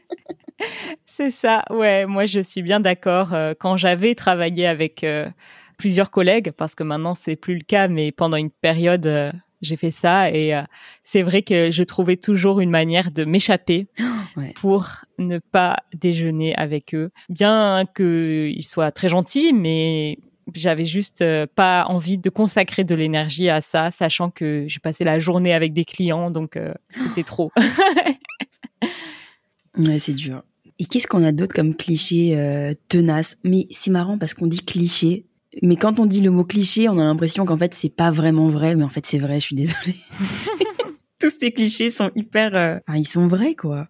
C'est 1.06 1.32
ça, 1.32 1.64
ouais, 1.70 2.06
moi 2.06 2.26
je 2.26 2.40
suis 2.40 2.62
bien 2.62 2.80
d'accord. 2.80 3.34
Euh, 3.34 3.54
quand 3.58 3.78
j'avais 3.78 4.16
travaillé 4.16 4.66
avec 4.66 5.04
euh, 5.04 5.30
plusieurs 5.78 6.10
collègues, 6.10 6.52
parce 6.52 6.74
que 6.76 6.84
maintenant 6.84 7.16
c'est 7.16 7.36
plus 7.36 7.56
le 7.56 7.64
cas, 7.64 7.88
mais 7.88 8.12
pendant 8.12 8.38
une 8.38 8.50
période, 8.50 9.06
euh, 9.08 9.32
j'ai 9.62 9.78
fait 9.78 9.92
ça 9.92 10.32
et 10.32 10.60
c'est 11.04 11.22
vrai 11.22 11.44
que 11.44 11.70
je 11.70 11.84
trouvais 11.84 12.18
toujours 12.18 12.62
une 12.62 12.72
manière 12.72 13.12
de 13.12 13.26
m'échapper 13.26 13.88
pour 14.56 14.88
ne 15.20 15.38
pas 15.38 15.78
déjeuner 15.94 16.56
avec 16.56 16.96
eux. 16.96 17.12
Bien 17.30 17.86
qu'ils 17.96 18.66
soient 18.66 18.92
très 18.92 19.08
gentils, 19.08 19.54
mais 19.54 20.18
j'avais 20.54 20.86
juste 20.86 21.24
pas 21.56 21.86
envie 21.88 22.18
de 22.18 22.30
consacrer 22.30 22.84
de 22.84 22.96
l'énergie 22.96 23.50
à 23.50 23.62
ça, 23.62 23.92
sachant 23.92 24.30
que 24.30 24.66
j'ai 24.68 24.80
passé 24.80 25.04
la 25.04 25.20
journée 25.20 25.54
avec 25.54 25.74
des 25.74 25.86
clients, 25.86 26.32
donc 26.32 26.58
c'était 26.96 27.24
trop. 27.24 27.52
ouais, 29.78 30.00
c'est 30.00 30.14
dur. 30.14 30.44
Et 30.82 30.86
qu'est-ce 30.86 31.06
qu'on 31.06 31.24
a 31.24 31.32
d'autre 31.32 31.54
comme 31.54 31.76
cliché 31.76 32.36
euh, 32.36 32.74
tenace? 32.88 33.38
Mais 33.44 33.68
c'est 33.70 33.92
marrant 33.92 34.18
parce 34.18 34.34
qu'on 34.34 34.48
dit 34.48 34.66
cliché, 34.66 35.28
mais 35.62 35.76
quand 35.76 36.00
on 36.00 36.08
dit 36.08 36.22
le 36.22 36.32
mot 36.32 36.44
cliché, 36.44 36.90
on 36.90 36.98
a 36.98 37.04
l'impression 37.04 37.46
qu'en 37.46 37.58
fait 37.58 37.76
c'est 37.76 37.96
pas 37.96 38.10
vraiment 38.10 38.50
vrai, 38.50 38.76
mais 38.76 38.84
en 38.84 38.90
fait 38.90 39.06
c'est 39.06 39.20
vrai. 39.20 39.40
Je 39.40 39.46
suis 39.46 39.56
désolée. 39.56 39.98
Tous 41.20 41.30
ces 41.30 41.52
clichés 41.52 41.92
sont 41.92 42.10
hyper, 42.16 42.58
euh, 42.58 42.80
enfin, 42.88 42.98
ils 42.98 43.08
sont 43.08 43.28
vrais 43.28 43.54
quoi. 43.54 43.90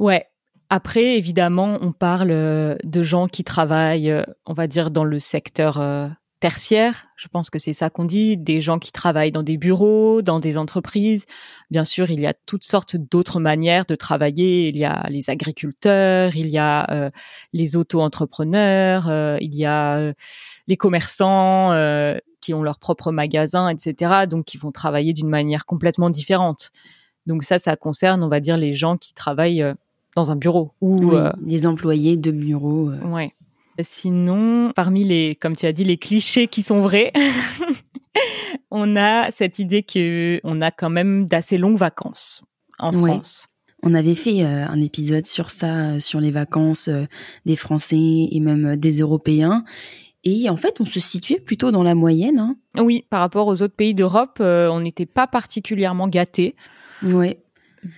Ouais. 0.00 0.26
Après, 0.70 1.16
évidemment, 1.16 1.78
on 1.80 1.92
parle 1.92 2.30
euh, 2.30 2.76
de 2.84 3.02
gens 3.02 3.26
qui 3.28 3.44
travaillent, 3.44 4.14
on 4.46 4.52
va 4.52 4.66
dire, 4.66 4.90
dans 4.90 5.04
le 5.04 5.18
secteur 5.18 5.78
tertiaire, 6.40 7.08
je 7.16 7.26
pense 7.26 7.50
que 7.50 7.58
c'est 7.58 7.72
ça 7.72 7.90
qu'on 7.90 8.04
dit, 8.04 8.36
des 8.36 8.60
gens 8.60 8.78
qui 8.78 8.92
travaillent 8.92 9.32
dans 9.32 9.42
des 9.42 9.56
bureaux, 9.56 10.22
dans 10.22 10.38
des 10.38 10.56
entreprises. 10.56 11.26
Bien 11.70 11.84
sûr, 11.84 12.10
il 12.10 12.20
y 12.20 12.26
a 12.26 12.34
toutes 12.46 12.64
sortes 12.64 12.96
d'autres 12.96 13.40
manières 13.40 13.86
de 13.86 13.96
travailler. 13.96 14.68
Il 14.68 14.76
y 14.76 14.84
a 14.84 15.04
les 15.08 15.30
agriculteurs, 15.30 16.36
il 16.36 16.48
y 16.48 16.58
a 16.58 16.90
euh, 16.90 17.10
les 17.52 17.76
auto-entrepreneurs, 17.76 19.08
euh, 19.08 19.36
il 19.40 19.54
y 19.56 19.66
a 19.66 19.96
euh, 19.96 20.12
les 20.68 20.76
commerçants 20.76 21.72
qui 22.40 22.54
ont 22.54 22.62
leur 22.62 22.78
propre 22.78 23.10
magasin, 23.10 23.68
etc. 23.68 24.26
Donc, 24.30 24.44
qui 24.44 24.58
vont 24.58 24.70
travailler 24.70 25.12
d'une 25.12 25.28
manière 25.28 25.66
complètement 25.66 26.10
différente. 26.10 26.70
Donc 27.26 27.42
ça, 27.42 27.58
ça 27.58 27.76
concerne, 27.76 28.22
on 28.22 28.28
va 28.28 28.40
dire, 28.40 28.56
les 28.56 28.74
gens 28.74 28.96
qui 28.96 29.12
travaillent 29.12 29.64
dans 30.16 30.30
un 30.30 30.36
bureau 30.36 30.72
ou 30.80 31.12
les 31.44 31.66
employés 31.66 32.16
de 32.16 32.30
bureau. 32.30 32.90
Ouais. 33.04 33.32
Sinon, 33.80 34.72
parmi 34.74 35.04
les, 35.04 35.36
comme 35.36 35.54
tu 35.54 35.66
as 35.66 35.72
dit, 35.72 35.84
les 35.84 35.98
clichés 35.98 36.48
qui 36.48 36.62
sont 36.62 36.80
vrais, 36.80 37.12
on 38.70 38.96
a 38.96 39.30
cette 39.30 39.58
idée 39.58 39.82
que 39.82 40.40
on 40.42 40.60
a 40.60 40.70
quand 40.70 40.90
même 40.90 41.26
d'assez 41.26 41.58
longues 41.58 41.76
vacances 41.76 42.42
en 42.78 42.92
France. 42.92 43.48
On 43.82 43.94
avait 43.94 44.16
fait 44.16 44.42
euh, 44.42 44.66
un 44.66 44.80
épisode 44.80 45.26
sur 45.26 45.50
ça, 45.50 45.90
euh, 45.90 46.00
sur 46.00 46.20
les 46.20 46.32
vacances 46.32 46.88
euh, 46.88 47.06
des 47.46 47.54
Français 47.54 48.28
et 48.30 48.40
même 48.40 48.76
des 48.76 48.98
Européens. 48.98 49.64
Et 50.24 50.50
en 50.50 50.56
fait, 50.56 50.80
on 50.80 50.86
se 50.86 50.98
situait 50.98 51.38
plutôt 51.38 51.70
dans 51.70 51.84
la 51.84 51.94
moyenne. 51.94 52.38
Hein. 52.40 52.56
Oui, 52.76 53.04
par 53.08 53.20
rapport 53.20 53.46
aux 53.46 53.62
autres 53.62 53.76
pays 53.76 53.94
d'Europe, 53.94 54.38
on 54.40 54.80
n'était 54.80 55.06
pas 55.06 55.28
particulièrement 55.28 56.08
gâtés. 56.08 56.56
Ouais. 57.04 57.40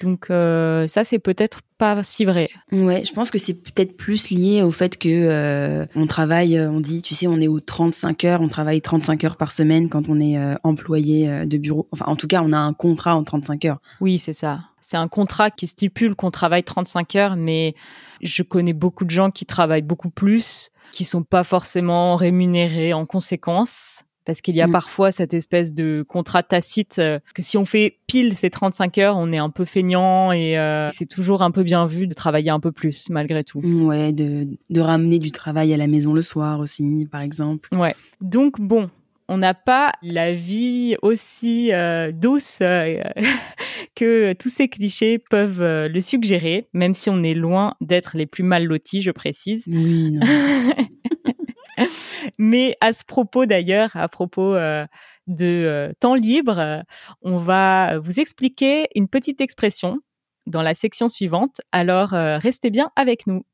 Donc 0.01 0.31
euh, 0.31 0.87
ça 0.87 1.05
c'est 1.05 1.19
peut-être 1.19 1.61
pas 1.79 2.03
si 2.03 2.25
vrai. 2.25 2.51
Ouais, 2.73 3.05
je 3.05 3.13
pense 3.13 3.31
que 3.31 3.39
c'est 3.39 3.55
peut-être 3.55 3.97
plus 3.97 4.31
lié 4.31 4.63
au 4.63 4.71
fait 4.71 4.99
que 4.99 5.09
euh, 5.09 5.87
on 5.95 6.07
travaille, 6.07 6.59
euh, 6.59 6.71
on 6.71 6.81
dit, 6.81 7.01
tu 7.01 7.15
sais, 7.15 7.27
on 7.27 7.41
est 7.41 7.49
aux 7.49 7.61
35 7.61 8.25
heures, 8.25 8.41
on 8.43 8.49
travaille 8.49 8.81
35 8.83 9.25
heures 9.25 9.37
par 9.37 9.53
semaine 9.53 9.89
quand 9.89 10.09
on 10.09 10.21
est 10.21 10.39
employé 10.63 11.47
de 11.47 11.57
bureau. 11.57 11.89
Enfin, 11.93 12.05
en 12.07 12.17
tout 12.17 12.27
cas, 12.27 12.43
on 12.45 12.53
a 12.53 12.59
un 12.59 12.75
contrat 12.75 13.17
en 13.17 13.25
35 13.25 13.65
heures. 13.65 13.81
Oui, 14.01 14.19
c'est 14.19 14.35
ça. 14.35 14.61
C'est 14.83 14.97
un 14.97 15.09
contrat 15.09 15.51
qui 15.51 15.67
stipule 15.67 16.15
qu'on 16.15 16.31
travaille 16.31 16.65
35 16.65 17.17
heures, 17.17 17.37
mais 17.37 17.75
je 18.23 18.43
connais 18.43 18.73
beaucoup 18.73 19.05
de 19.05 19.11
gens 19.11 19.31
qui 19.31 19.47
travaillent 19.47 19.83
beaucoup 19.83 20.11
plus, 20.11 20.71
qui 20.93 21.05
sont 21.05 21.23
pas 21.23 21.45
forcément 21.45 22.17
rémunérés 22.17 22.93
en 22.93 23.07
conséquence 23.07 24.05
parce 24.25 24.41
qu'il 24.41 24.57
y 24.57 24.61
a 24.61 24.67
mm. 24.67 24.73
parfois 24.73 25.13
cette 25.13 25.35
espèce 25.35 25.75
de 25.75 26.05
contrat 26.07 26.43
tacite 26.43 26.99
euh, 26.99 27.19
que 27.35 27.43
si 27.43 27.57
on 27.57 27.65
fait 27.65 27.99
pile 28.07 28.37
ces 28.37 28.51
35 28.51 28.99
heures, 28.99 29.17
on 29.17 29.33
est 29.33 29.39
un 29.39 29.51
peu 29.51 29.65
feignant 29.65 30.33
et 30.33 30.59
euh, 30.59 30.89
c'est 30.91 31.09
toujours 31.09 31.43
un 31.43 31.51
peu 31.51 31.63
bien 31.63 31.87
vu 31.87 32.07
de 32.07 32.15
travailler 32.15 32.51
un 32.51 32.61
peu 32.61 32.73
plus 32.73 33.09
malgré 33.11 33.45
tout. 33.45 33.61
Ouais, 33.61 34.13
de, 34.13 34.47
de 34.69 34.81
ramener 34.81 35.19
du 35.19 35.31
travail 35.31 35.73
à 35.73 35.77
la 35.77 35.87
maison 35.87 36.13
le 36.13 36.23
soir 36.23 36.61
aussi, 36.61 37.09
par 37.11 37.23
exemple. 37.23 37.69
Ouais. 37.75 37.95
Donc 38.21 38.61
bon, 38.61 38.91
on 39.29 39.39
n'a 39.39 39.55
pas 39.55 39.93
la 40.03 40.35
vie 40.35 40.97
aussi 41.03 41.73
euh, 41.73 42.13
douce 42.13 42.59
que 43.95 44.33
tous 44.35 44.49
ces 44.49 44.69
clichés 44.69 45.19
peuvent 45.19 45.63
le 45.63 46.01
suggérer, 46.01 46.69
même 46.73 46.95
si 46.95 47.11
on 47.11 47.23
est 47.23 47.35
loin 47.35 47.75
d'être 47.81 48.17
les 48.17 48.27
plus 48.27 48.43
mal 48.43 48.65
lotis, 48.65 49.03
je 49.03 49.11
précise. 49.11 49.65
Oui, 49.67 50.13
non. 50.13 50.21
Mais 52.39 52.77
à 52.81 52.93
ce 52.93 53.05
propos 53.05 53.47
d'ailleurs, 53.47 53.91
à 53.95 54.09
propos 54.09 54.55
euh, 54.55 54.87
de 55.27 55.47
euh, 55.47 55.93
temps 56.01 56.15
libre, 56.15 56.59
euh, 56.59 56.81
on 57.23 57.39
va 57.39 57.99
vous 57.99 58.21
expliquer 58.21 58.89
une 58.95 59.09
petite 59.09 59.41
expression 59.41 59.99
dans 60.47 60.63
la 60.63 60.75
section 60.75 61.09
suivante. 61.09 61.61
Alors 61.73 62.11
restez 62.11 62.71
bien 62.71 62.91
avec 62.97 63.27
nous. 63.27 63.45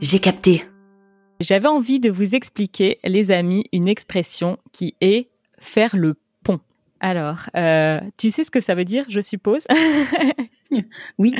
J'ai 0.00 0.20
capté. 0.20 0.64
J'avais 1.40 1.68
envie 1.68 2.00
de 2.00 2.10
vous 2.10 2.34
expliquer, 2.34 2.98
les 3.04 3.30
amis, 3.30 3.64
une 3.72 3.88
expression 3.88 4.58
qui 4.72 4.94
est 5.00 5.28
faire 5.58 5.96
le 5.96 6.14
pont. 6.44 6.60
Alors, 7.00 7.48
tu 8.16 8.30
sais 8.30 8.44
ce 8.44 8.50
que 8.50 8.60
ça 8.60 8.74
veut 8.74 8.84
dire, 8.84 9.06
je 9.08 9.20
suppose? 9.20 9.66
Oui, 11.18 11.34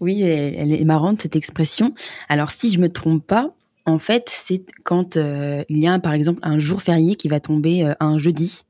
oui, 0.00 0.22
elle 0.22 0.72
est 0.72 0.84
marrante 0.84 1.22
cette 1.22 1.36
expression. 1.36 1.94
Alors 2.28 2.50
si 2.50 2.72
je 2.72 2.80
me 2.80 2.88
trompe 2.88 3.26
pas, 3.26 3.54
en 3.88 3.98
fait, 3.98 4.28
c'est 4.30 4.64
quand 4.84 5.16
euh, 5.16 5.64
il 5.70 5.78
y 5.78 5.86
a 5.86 5.98
par 5.98 6.12
exemple 6.12 6.40
un 6.42 6.58
jour 6.58 6.82
férié 6.82 7.14
qui 7.14 7.28
va 7.28 7.40
tomber 7.40 7.84
euh, 7.84 7.94
un 8.00 8.18
jeudi. 8.18 8.62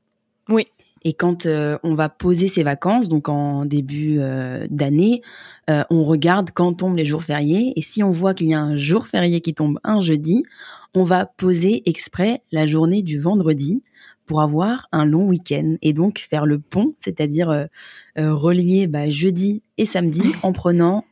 Oui. 0.49 0.69
Et 1.03 1.13
quand 1.13 1.47
euh, 1.47 1.77
on 1.83 1.95
va 1.95 2.09
poser 2.09 2.47
ses 2.47 2.63
vacances, 2.63 3.09
donc 3.09 3.29
en 3.29 3.65
début 3.65 4.21
d'année, 4.71 5.23
on 5.69 6.05
regarde 6.05 6.51
quand 6.53 6.73
tombent 6.75 6.97
les 6.97 7.05
jours 7.05 7.23
fériés. 7.23 7.73
Et 7.77 7.83
si 7.83 8.03
on 8.03 8.11
voit 8.11 8.35
qu'il 8.35 8.49
y 8.49 8.55
a 8.55 8.61
un 8.61 8.77
jour 8.77 9.07
férié 9.07 9.41
qui 9.41 9.55
tombe 9.55 9.79
un 9.85 10.01
jeudi, 10.01 10.45
on 10.95 11.03
va 11.03 11.27
poser 11.27 11.89
exprès 11.89 12.43
la 12.53 12.67
journée 12.67 13.03
du 13.03 13.19
vendredi 13.19 13.83
pour 14.29 14.43
avoir 14.43 14.87
un 14.93 15.05
long 15.05 15.27
week-end 15.27 15.75
et 15.83 15.93
donc 15.93 16.19
faire 16.19 16.47
le 16.47 16.61
pont, 16.61 16.95
c'est-à-dire 17.01 17.67
relier 18.17 18.87
bah, 18.87 19.11
jeudi 19.11 19.63
et 19.79 19.85
samedi 19.85 20.33
en 20.43 20.53
prenant 20.53 21.05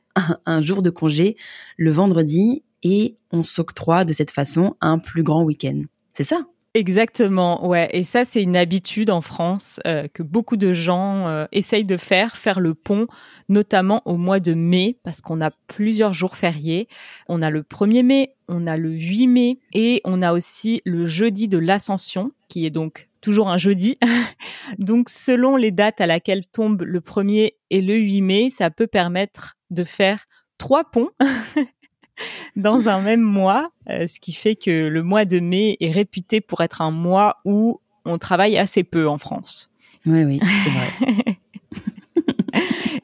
un, 0.47 0.61
jour 0.63 0.83
de 0.83 0.91
congé 0.91 1.37
le 1.77 1.91
vendredi 1.91 2.63
et 2.83 3.17
on 3.33 3.43
s'octroie 3.43 4.05
de 4.05 4.13
cette 4.13 4.31
façon 4.31 4.77
un 4.81 4.99
plus 4.99 5.23
grand 5.23 5.43
week-end. 5.43 5.83
C'est 6.15 6.25
ça? 6.25 6.47
Exactement, 6.75 7.67
ouais. 7.67 7.89
Et 7.93 8.03
ça, 8.03 8.27
c'est 8.27 8.43
une 8.43 8.57
habitude 8.57 9.09
en 9.09 9.23
France 9.23 9.81
euh, 9.87 10.09
que 10.13 10.23
beaucoup 10.23 10.59
de 10.59 10.75
gens 10.75 11.27
euh, 11.27 11.47
essayent 11.51 11.87
de 11.87 11.97
faire, 11.97 12.37
faire 12.37 12.61
le 12.61 12.75
pont, 12.75 13.07
notamment 13.49 14.03
au 14.05 14.19
mois 14.19 14.41
de 14.41 14.53
mai, 14.53 14.99
parce 15.03 15.23
qu'on 15.23 15.41
a 15.41 15.51
plusieurs 15.69 16.13
jours 16.13 16.37
fériés. 16.37 16.87
On 17.29 17.41
a 17.41 17.49
le 17.49 17.63
1er 17.63 18.03
mai, 18.03 18.35
on 18.47 18.67
a 18.67 18.77
le 18.77 18.91
8 18.91 19.27
mai, 19.27 19.59
et 19.73 20.03
on 20.05 20.21
a 20.21 20.35
aussi 20.35 20.83
le 20.85 21.07
jeudi 21.07 21.49
de 21.49 21.57
l'Ascension, 21.57 22.33
qui 22.49 22.67
est 22.67 22.71
donc 22.71 23.06
toujours 23.21 23.49
un 23.49 23.59
jeudi. 23.59 23.99
donc, 24.79 25.09
selon 25.09 25.57
les 25.57 25.71
dates 25.71 26.01
à 26.01 26.07
laquelle 26.07 26.47
tombe 26.47 26.83
le 26.83 27.01
1er 27.01 27.55
et 27.71 27.83
le 27.83 27.95
8 27.95 28.23
mai, 28.23 28.51
ça 28.51 28.71
peut 28.71 28.87
permettre 28.87 29.57
de 29.71 29.85
faire 29.85 30.27
trois 30.59 30.85
ponts 30.85 31.11
dans 32.57 32.89
un 32.89 33.01
même 33.01 33.21
mois, 33.21 33.71
euh, 33.91 34.07
ce 34.07 34.21
qui 34.21 34.33
fait 34.33 34.57
que 34.57 34.89
le 34.89 35.03
mois 35.03 35.25
de 35.25 35.39
mai 35.39 35.77
est 35.81 35.91
réputé 35.91 36.41
pour 36.41 36.61
être 36.61 36.81
un 36.81 36.91
mois 36.91 37.37
où 37.45 37.81
on 38.05 38.19
travaille 38.19 38.57
assez 38.57 38.85
peu 38.85 39.09
en 39.09 39.19
France. 39.19 39.71
Oui, 40.07 40.23
oui, 40.25 40.41
c'est 40.63 40.71
vrai. 40.71 41.39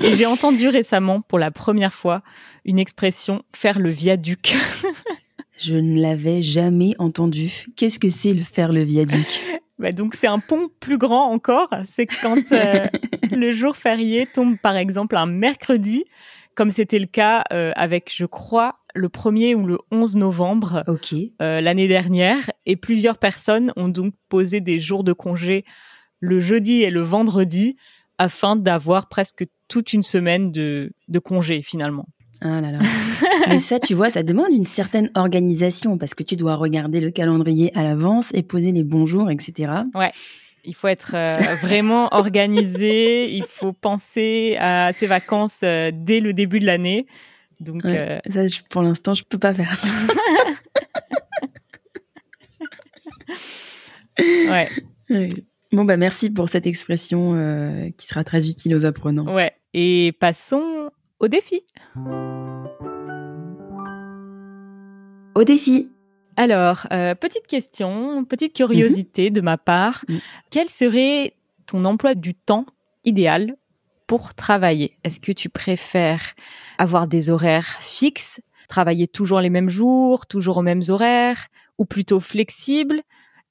Et 0.00 0.14
j'ai 0.14 0.26
entendu 0.26 0.68
récemment, 0.68 1.20
pour 1.20 1.38
la 1.38 1.50
première 1.50 1.94
fois, 1.94 2.22
une 2.64 2.78
expression 2.78 3.42
faire 3.52 3.78
le 3.78 3.90
viaduc. 3.90 4.56
Je 5.58 5.76
ne 5.76 6.00
l'avais 6.00 6.42
jamais 6.42 6.94
entendu. 6.98 7.66
Qu'est-ce 7.76 7.98
que 7.98 8.08
c'est 8.08 8.32
le 8.32 8.42
faire 8.42 8.72
le 8.72 8.82
viaduc? 8.82 9.42
Bah 9.82 9.90
donc 9.92 10.14
c'est 10.14 10.28
un 10.28 10.38
pont 10.38 10.70
plus 10.80 10.96
grand 10.96 11.26
encore. 11.30 11.68
C'est 11.86 12.06
quand 12.06 12.52
euh, 12.52 12.86
le 13.32 13.50
jour 13.50 13.76
férié 13.76 14.26
tombe 14.26 14.56
par 14.56 14.76
exemple 14.76 15.16
un 15.16 15.26
mercredi 15.26 16.04
comme 16.54 16.70
c'était 16.70 16.98
le 16.98 17.06
cas 17.06 17.44
euh, 17.52 17.72
avec, 17.76 18.12
je 18.14 18.26
crois, 18.26 18.76
le 18.94 19.08
1er 19.08 19.54
ou 19.54 19.66
le 19.66 19.78
11 19.90 20.16
novembre 20.16 20.84
euh, 21.40 21.60
l'année 21.60 21.88
dernière 21.88 22.50
et 22.66 22.76
plusieurs 22.76 23.18
personnes 23.18 23.72
ont 23.76 23.88
donc 23.88 24.14
posé 24.28 24.60
des 24.60 24.78
jours 24.78 25.02
de 25.02 25.12
congé 25.12 25.64
le 26.20 26.40
jeudi 26.40 26.82
et 26.82 26.90
le 26.90 27.00
vendredi 27.00 27.76
afin 28.18 28.54
d'avoir 28.54 29.08
presque 29.08 29.46
toute 29.66 29.94
une 29.94 30.02
semaine 30.02 30.52
de, 30.52 30.92
de 31.08 31.18
congé 31.18 31.62
finalement. 31.62 32.06
Ah 32.44 32.60
là 32.60 32.72
là. 32.72 32.78
Mais 33.48 33.58
ça, 33.60 33.78
tu 33.78 33.94
vois, 33.94 34.10
ça 34.10 34.22
demande 34.22 34.50
une 34.50 34.66
certaine 34.66 35.10
organisation 35.14 35.96
parce 35.98 36.14
que 36.14 36.22
tu 36.22 36.34
dois 36.36 36.56
regarder 36.56 37.00
le 37.00 37.10
calendrier 37.10 37.70
à 37.78 37.82
l'avance 37.84 38.32
et 38.34 38.42
poser 38.42 38.72
les 38.72 38.82
bons 38.82 39.06
jours, 39.06 39.30
etc. 39.30 39.72
Il 40.64 40.74
faut 40.74 40.88
être 40.88 41.12
euh, 41.14 41.38
vraiment 41.62 42.08
organisé, 42.12 43.32
il 43.32 43.44
faut 43.44 43.72
penser 43.72 44.56
à 44.60 44.92
ses 44.92 45.06
vacances 45.06 45.60
euh, 45.64 45.90
dès 45.92 46.20
le 46.20 46.32
début 46.32 46.58
de 46.60 46.66
l'année. 46.66 47.06
Donc, 47.60 47.84
Ouais. 47.84 48.20
euh, 48.26 48.30
Ça, 48.32 48.46
je- 48.46 48.60
pour 48.70 48.82
l'instant, 48.82 49.14
je 49.14 49.24
peux 49.24 49.38
pas 49.38 49.54
faire 49.54 49.74
ça. 49.76 49.94
ouais, 54.18 54.68
Ouais. 55.10 55.28
Bon, 55.72 55.84
bah 55.84 55.96
merci 55.96 56.28
pour 56.30 56.48
cette 56.50 56.66
expression 56.66 57.32
qui 57.96 58.06
sera 58.06 58.24
très 58.24 58.48
utile 58.48 58.74
aux 58.74 58.84
apprenants. 58.84 59.32
ouais. 59.34 59.52
Et 59.74 60.12
passons 60.20 60.90
au 61.22 61.28
défi. 61.28 61.62
Au 65.34 65.44
défi. 65.44 65.88
Alors, 66.36 66.86
euh, 66.92 67.14
petite 67.14 67.46
question, 67.46 68.24
petite 68.24 68.54
curiosité 68.54 69.30
de 69.30 69.40
ma 69.40 69.56
part. 69.56 70.04
Mhm. 70.08 70.20
Quel 70.50 70.68
serait 70.68 71.34
ton 71.66 71.84
emploi 71.84 72.14
du 72.14 72.34
temps 72.34 72.66
idéal 73.04 73.54
pour 74.06 74.34
travailler? 74.34 74.98
Est-ce 75.04 75.20
que 75.20 75.32
tu 75.32 75.48
préfères 75.48 76.34
avoir 76.76 77.06
des 77.06 77.30
horaires 77.30 77.78
fixes, 77.80 78.42
travailler 78.68 79.06
toujours 79.06 79.40
les 79.40 79.50
mêmes 79.50 79.70
jours, 79.70 80.26
toujours 80.26 80.58
aux 80.58 80.62
mêmes 80.62 80.82
horaires, 80.88 81.46
ou 81.78 81.84
plutôt 81.84 82.20
flexible? 82.20 83.02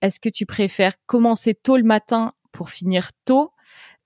Est-ce 0.01 0.19
que 0.19 0.29
tu 0.29 0.45
préfères 0.45 0.95
commencer 1.05 1.53
tôt 1.53 1.77
le 1.77 1.83
matin 1.83 2.33
pour 2.51 2.69
finir 2.69 3.11
tôt, 3.23 3.51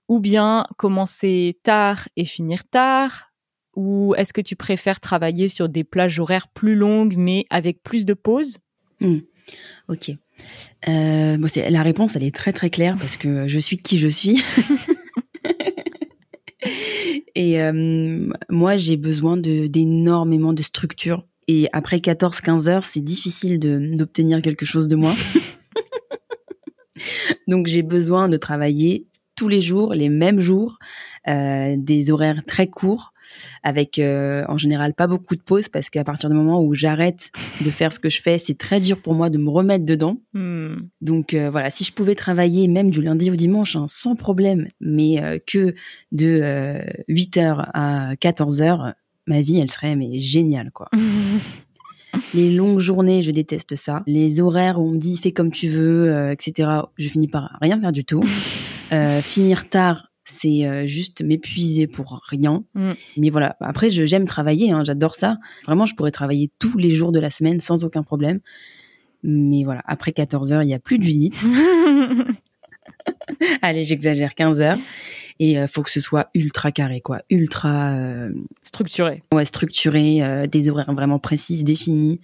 ou 0.08 0.20
bien 0.20 0.66
commencer 0.76 1.58
tard 1.64 2.08
et 2.16 2.24
finir 2.26 2.64
tard 2.68 3.32
ou 3.76 4.14
est-ce 4.16 4.32
que 4.32 4.40
tu 4.40 4.56
préfères 4.56 5.00
travailler 5.00 5.48
sur 5.48 5.68
des 5.68 5.84
plages 5.84 6.18
horaires 6.18 6.48
plus 6.48 6.74
longues 6.74 7.14
mais 7.16 7.46
avec 7.50 7.82
plus 7.82 8.04
de 8.04 8.14
pauses? 8.14 8.58
Ok. 9.88 10.10
Euh, 10.88 11.38
la 11.68 11.82
réponse, 11.82 12.16
elle 12.16 12.24
est 12.24 12.34
très 12.34 12.52
très 12.52 12.70
claire 12.70 12.96
parce 12.98 13.16
que 13.16 13.48
je 13.48 13.58
suis 13.58 13.78
qui 13.78 13.98
je 13.98 14.08
suis. 14.08 14.42
Et 17.34 17.62
euh, 17.62 18.28
moi, 18.48 18.76
j'ai 18.76 18.96
besoin 18.96 19.36
de 19.36 19.66
d'énormément 19.66 20.52
de 20.52 20.62
structure. 20.62 21.26
Et 21.48 21.68
après 21.72 21.98
14-15 21.98 22.68
heures, 22.68 22.84
c'est 22.84 23.02
difficile 23.02 23.58
de- 23.60 23.94
d'obtenir 23.94 24.42
quelque 24.42 24.66
chose 24.66 24.88
de 24.88 24.96
moi. 24.96 25.14
Donc, 27.46 27.68
j'ai 27.68 27.82
besoin 27.82 28.28
de 28.28 28.36
travailler 28.36 29.06
tous 29.36 29.48
les 29.48 29.60
jours, 29.60 29.94
les 29.94 30.08
mêmes 30.08 30.40
jours, 30.40 30.78
euh, 31.28 31.76
des 31.78 32.10
horaires 32.10 32.42
très 32.46 32.66
courts, 32.66 33.12
avec 33.62 33.98
euh, 33.98 34.44
en 34.48 34.56
général 34.56 34.94
pas 34.94 35.06
beaucoup 35.06 35.36
de 35.36 35.42
pauses 35.42 35.68
parce 35.68 35.90
qu'à 35.90 36.04
partir 36.04 36.30
du 36.30 36.36
moment 36.36 36.62
où 36.62 36.74
j'arrête 36.74 37.30
de 37.64 37.70
faire 37.70 37.92
ce 37.92 38.00
que 38.00 38.08
je 38.08 38.22
fais, 38.22 38.38
c'est 38.38 38.56
très 38.56 38.80
dur 38.80 39.00
pour 39.00 39.14
moi 39.14 39.30
de 39.30 39.38
me 39.38 39.50
remettre 39.50 39.84
dedans. 39.84 40.18
Hmm. 40.32 40.76
Donc 41.00 41.34
euh, 41.34 41.50
voilà, 41.50 41.70
si 41.70 41.84
je 41.84 41.92
pouvais 41.92 42.14
travailler 42.14 42.66
même 42.66 42.90
du 42.90 43.02
lundi 43.02 43.30
au 43.30 43.36
dimanche 43.36 43.76
hein, 43.76 43.86
sans 43.88 44.16
problème, 44.16 44.68
mais 44.80 45.42
que 45.46 45.74
de 46.12 46.40
8h 47.08 47.70
à 47.74 48.14
14h, 48.14 48.94
ma 49.26 49.40
vie, 49.40 49.58
elle 49.60 49.70
serait 49.70 49.96
mais 49.96 50.18
géniale 50.18 50.70
quoi. 50.72 50.88
Les 52.34 52.52
longues 52.54 52.78
journées, 52.80 53.22
je 53.22 53.30
déteste 53.30 53.76
ça. 53.76 54.02
Les 54.06 54.40
horaires 54.40 54.80
où 54.80 54.88
on 54.88 54.92
me 54.92 54.98
dit 54.98 55.16
fais 55.18 55.32
comme 55.32 55.50
tu 55.50 55.68
veux, 55.68 56.08
euh, 56.10 56.30
etc. 56.32 56.68
Je 56.96 57.08
finis 57.08 57.28
par 57.28 57.56
rien 57.60 57.80
faire 57.80 57.92
du 57.92 58.04
tout. 58.04 58.22
Euh, 58.92 59.20
finir 59.20 59.68
tard, 59.68 60.12
c'est 60.24 60.64
euh, 60.64 60.86
juste 60.86 61.20
m'épuiser 61.20 61.88
pour 61.88 62.20
rien. 62.28 62.62
Mm. 62.74 62.92
Mais 63.16 63.30
voilà, 63.30 63.56
après 63.58 63.90
je- 63.90 64.06
j'aime 64.06 64.26
travailler, 64.26 64.70
hein, 64.70 64.84
j'adore 64.84 65.16
ça. 65.16 65.38
Vraiment, 65.64 65.86
je 65.86 65.96
pourrais 65.96 66.12
travailler 66.12 66.52
tous 66.60 66.78
les 66.78 66.90
jours 66.92 67.10
de 67.10 67.18
la 67.18 67.30
semaine 67.30 67.58
sans 67.58 67.82
aucun 67.84 68.04
problème. 68.04 68.38
Mais 69.24 69.64
voilà, 69.64 69.82
après 69.86 70.12
14 70.12 70.52
heures, 70.52 70.62
il 70.62 70.68
y 70.68 70.74
a 70.74 70.78
plus 70.78 70.98
de 70.98 71.02
Judith. 71.02 71.42
Allez, 73.62 73.84
j'exagère, 73.84 74.34
15 74.34 74.60
heures. 74.60 74.78
Et 75.38 75.58
euh, 75.58 75.66
faut 75.66 75.82
que 75.82 75.90
ce 75.90 76.00
soit 76.00 76.30
ultra 76.34 76.72
carré, 76.72 77.00
quoi. 77.00 77.20
Ultra 77.30 77.90
euh, 77.90 78.32
Structuré. 78.62 79.22
ouais, 79.34 79.44
structuré, 79.44 80.22
euh, 80.22 80.46
des 80.46 80.68
horaires 80.70 80.92
vraiment 80.94 81.18
précises, 81.18 81.62
définis. 81.64 82.20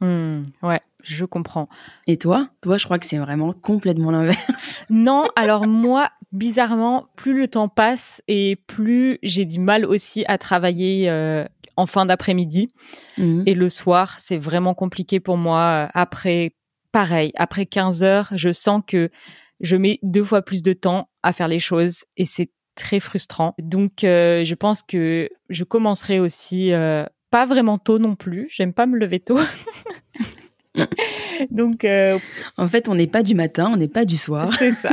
Hmm. 0.00 0.42
Ouais, 0.62 0.80
je 1.02 1.24
comprends. 1.24 1.68
Et 2.06 2.18
toi? 2.18 2.48
Toi, 2.60 2.76
je 2.76 2.84
crois 2.84 2.98
que 2.98 3.06
c'est 3.06 3.18
vraiment 3.18 3.52
complètement 3.52 4.10
l'inverse. 4.10 4.74
Non, 4.90 5.24
alors 5.34 5.66
moi, 5.66 6.10
bizarrement, 6.30 7.08
plus 7.16 7.36
le 7.36 7.48
temps 7.48 7.68
passe 7.68 8.22
et 8.28 8.54
plus 8.68 9.18
j'ai 9.24 9.44
du 9.44 9.58
mal 9.58 9.84
aussi 9.84 10.24
à 10.28 10.38
travailler 10.38 11.10
euh, 11.10 11.44
en 11.76 11.86
fin 11.86 12.06
d'après-midi. 12.06 12.68
Mhm. 13.18 13.42
Et 13.46 13.54
le 13.54 13.68
soir, 13.68 14.14
c'est 14.20 14.38
vraiment 14.38 14.74
compliqué 14.74 15.18
pour 15.18 15.38
moi. 15.38 15.88
Après, 15.92 16.54
pareil, 16.92 17.32
après 17.34 17.66
15 17.66 18.04
heures, 18.04 18.28
je 18.36 18.52
sens 18.52 18.80
que 18.86 19.10
je 19.60 19.76
mets 19.76 19.98
deux 20.02 20.24
fois 20.24 20.42
plus 20.42 20.62
de 20.62 20.72
temps 20.72 21.08
à 21.22 21.32
faire 21.32 21.48
les 21.48 21.58
choses 21.58 22.04
et 22.16 22.24
c'est 22.24 22.50
très 22.74 23.00
frustrant. 23.00 23.54
Donc, 23.58 24.04
euh, 24.04 24.44
je 24.44 24.54
pense 24.54 24.82
que 24.82 25.28
je 25.48 25.64
commencerai 25.64 26.20
aussi 26.20 26.72
euh, 26.72 27.04
pas 27.30 27.46
vraiment 27.46 27.78
tôt 27.78 27.98
non 27.98 28.14
plus. 28.16 28.48
J'aime 28.50 28.72
pas 28.74 28.86
me 28.86 28.98
lever 28.98 29.20
tôt. 29.20 29.38
Donc, 31.50 31.84
euh, 31.84 32.18
En 32.58 32.68
fait, 32.68 32.88
on 32.88 32.94
n'est 32.94 33.06
pas 33.06 33.22
du 33.22 33.34
matin, 33.34 33.70
on 33.72 33.76
n'est 33.76 33.88
pas 33.88 34.04
du 34.04 34.16
soir. 34.16 34.52
c'est 34.58 34.72
ça. 34.72 34.90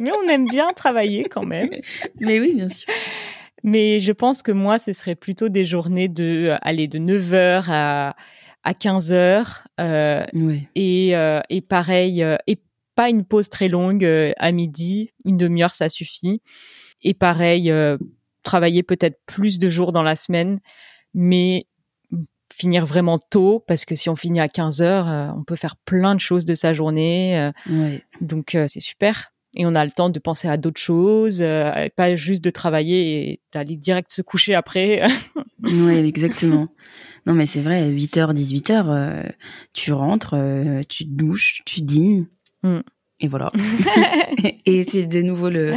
Mais 0.00 0.10
on 0.12 0.28
aime 0.28 0.46
bien 0.48 0.72
travailler 0.72 1.24
quand 1.24 1.44
même. 1.44 1.70
Mais 2.20 2.40
oui, 2.40 2.54
bien 2.54 2.68
sûr. 2.68 2.92
Mais 3.62 4.00
je 4.00 4.12
pense 4.12 4.42
que 4.42 4.52
moi, 4.52 4.78
ce 4.78 4.92
serait 4.92 5.14
plutôt 5.14 5.48
des 5.48 5.64
journées 5.64 6.08
de, 6.08 6.54
aller 6.62 6.88
de 6.88 6.98
9h 6.98 7.64
à, 7.68 8.16
à 8.64 8.72
15h. 8.72 9.62
Euh, 9.80 10.24
Ouais. 10.32 10.68
et, 10.74 11.16
euh, 11.16 11.40
et 11.48 11.60
pareil, 11.60 12.24
et 12.46 12.58
pas 12.94 13.10
une 13.10 13.24
pause 13.24 13.48
très 13.48 13.68
longue 13.68 14.04
euh, 14.04 14.32
à 14.38 14.52
midi, 14.52 15.10
une 15.24 15.36
demi-heure, 15.36 15.74
ça 15.74 15.88
suffit. 15.88 16.40
Et 17.02 17.14
pareil, 17.14 17.70
euh, 17.70 17.98
travailler 18.42 18.82
peut-être 18.82 19.18
plus 19.26 19.58
de 19.58 19.68
jours 19.68 19.92
dans 19.92 20.02
la 20.02 20.16
semaine, 20.16 20.60
mais 21.12 21.66
finir 22.54 22.86
vraiment 22.86 23.18
tôt, 23.18 23.64
parce 23.66 23.84
que 23.84 23.96
si 23.96 24.08
on 24.08 24.16
finit 24.16 24.40
à 24.40 24.48
15 24.48 24.80
heures, 24.80 25.08
euh, 25.08 25.28
on 25.36 25.42
peut 25.42 25.56
faire 25.56 25.76
plein 25.76 26.14
de 26.14 26.20
choses 26.20 26.44
de 26.44 26.54
sa 26.54 26.72
journée. 26.72 27.38
euh, 27.38 27.50
donc 28.20 28.54
euh, 28.54 28.66
c'est 28.68 28.80
super. 28.80 29.32
Et 29.56 29.66
on 29.66 29.74
a 29.74 29.84
le 29.84 29.90
temps 29.92 30.10
de 30.10 30.18
penser 30.18 30.48
à 30.48 30.56
d'autres 30.56 30.80
choses, 30.80 31.38
pas 31.96 32.16
juste 32.16 32.42
de 32.42 32.50
travailler 32.50 33.30
et 33.30 33.40
d'aller 33.52 33.76
direct 33.76 34.10
se 34.12 34.22
coucher 34.22 34.54
après. 34.54 35.02
Ouais, 35.62 36.06
exactement. 36.06 36.68
Non, 37.24 37.32
mais 37.32 37.46
c'est 37.46 37.62
vrai, 37.62 37.88
8h, 37.88 38.34
18h, 38.34 38.84
euh, 38.86 39.22
tu 39.72 39.92
rentres, 39.92 40.34
tu 40.90 41.04
te 41.04 41.10
douches, 41.10 41.62
tu 41.64 41.80
dînes. 41.80 42.26
Mm. 42.64 42.80
Et 43.20 43.28
voilà. 43.28 43.52
et 44.66 44.82
c'est 44.82 45.06
de 45.06 45.22
nouveau 45.22 45.48
le, 45.48 45.74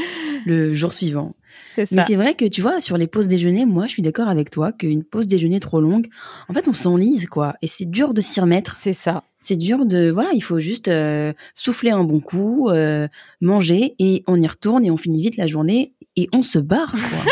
le 0.47 0.73
jour 0.73 0.91
suivant. 0.91 1.35
c'est 1.67 1.91
Mais 1.91 2.01
ça. 2.01 2.07
c'est 2.07 2.15
vrai 2.15 2.33
que 2.33 2.45
tu 2.45 2.61
vois, 2.61 2.79
sur 2.79 2.97
les 2.97 3.05
pauses 3.05 3.27
déjeuner, 3.27 3.65
moi, 3.65 3.85
je 3.85 3.91
suis 3.91 4.01
d'accord 4.01 4.27
avec 4.27 4.49
toi 4.49 4.71
qu'une 4.71 5.03
pause 5.03 5.27
déjeuner 5.27 5.59
trop 5.59 5.79
longue, 5.79 6.07
en 6.49 6.53
fait, 6.53 6.67
on 6.67 6.73
s'enlise, 6.73 7.27
quoi. 7.27 7.53
Et 7.61 7.67
c'est 7.67 7.85
dur 7.85 8.15
de 8.15 8.21
s'y 8.21 8.41
remettre. 8.41 8.75
C'est 8.75 8.93
ça. 8.93 9.23
C'est 9.39 9.55
dur 9.55 9.85
de, 9.85 10.09
voilà, 10.09 10.31
il 10.33 10.41
faut 10.41 10.59
juste 10.59 10.87
euh, 10.87 11.31
souffler 11.53 11.91
un 11.91 12.03
bon 12.03 12.19
coup, 12.19 12.69
euh, 12.69 13.07
manger, 13.39 13.93
et 13.99 14.23
on 14.27 14.41
y 14.41 14.47
retourne 14.47 14.83
et 14.83 14.91
on 14.91 14.97
finit 14.97 15.21
vite 15.21 15.37
la 15.37 15.47
journée 15.47 15.93
et 16.15 16.27
on 16.35 16.41
se 16.41 16.57
barre, 16.59 16.91
quoi. 16.91 17.19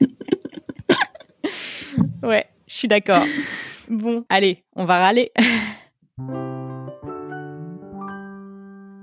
Ouais, 2.22 2.46
je 2.66 2.74
suis 2.74 2.88
d'accord. 2.88 3.24
Bon, 3.88 4.24
allez, 4.28 4.62
on 4.76 4.84
va 4.84 4.98
râler. 5.00 5.32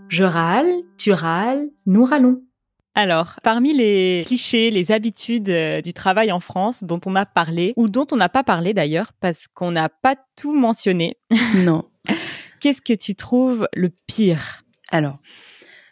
Je 0.10 0.24
râle, 0.24 0.68
tu 0.98 1.12
râles, 1.12 1.70
nous 1.86 2.06
râlons. 2.06 2.42
Alors, 2.96 3.36
parmi 3.44 3.74
les 3.74 4.24
clichés, 4.26 4.72
les 4.72 4.92
habitudes 4.92 5.50
euh, 5.50 5.82
du 5.82 5.94
travail 5.94 6.32
en 6.32 6.40
France 6.40 6.84
dont 6.84 7.00
on 7.06 7.14
a 7.16 7.26
parlé, 7.26 7.74
ou 7.76 7.90
dont 7.90 8.08
on 8.12 8.16
n'a 8.16 8.30
pas 8.30 8.44
parlé 8.44 8.74
d'ailleurs, 8.74 9.12
parce 9.20 9.48
qu'on 9.48 9.72
n'a 9.72 9.90
pas 9.90 10.16
tout 10.36 10.54
mentionné, 10.54 11.18
non. 11.56 11.86
qu'est-ce 12.60 12.82
que 12.82 12.94
tu 12.94 13.16
trouves 13.16 13.68
le 13.76 13.90
pire? 14.08 14.64
Alors, 14.90 15.20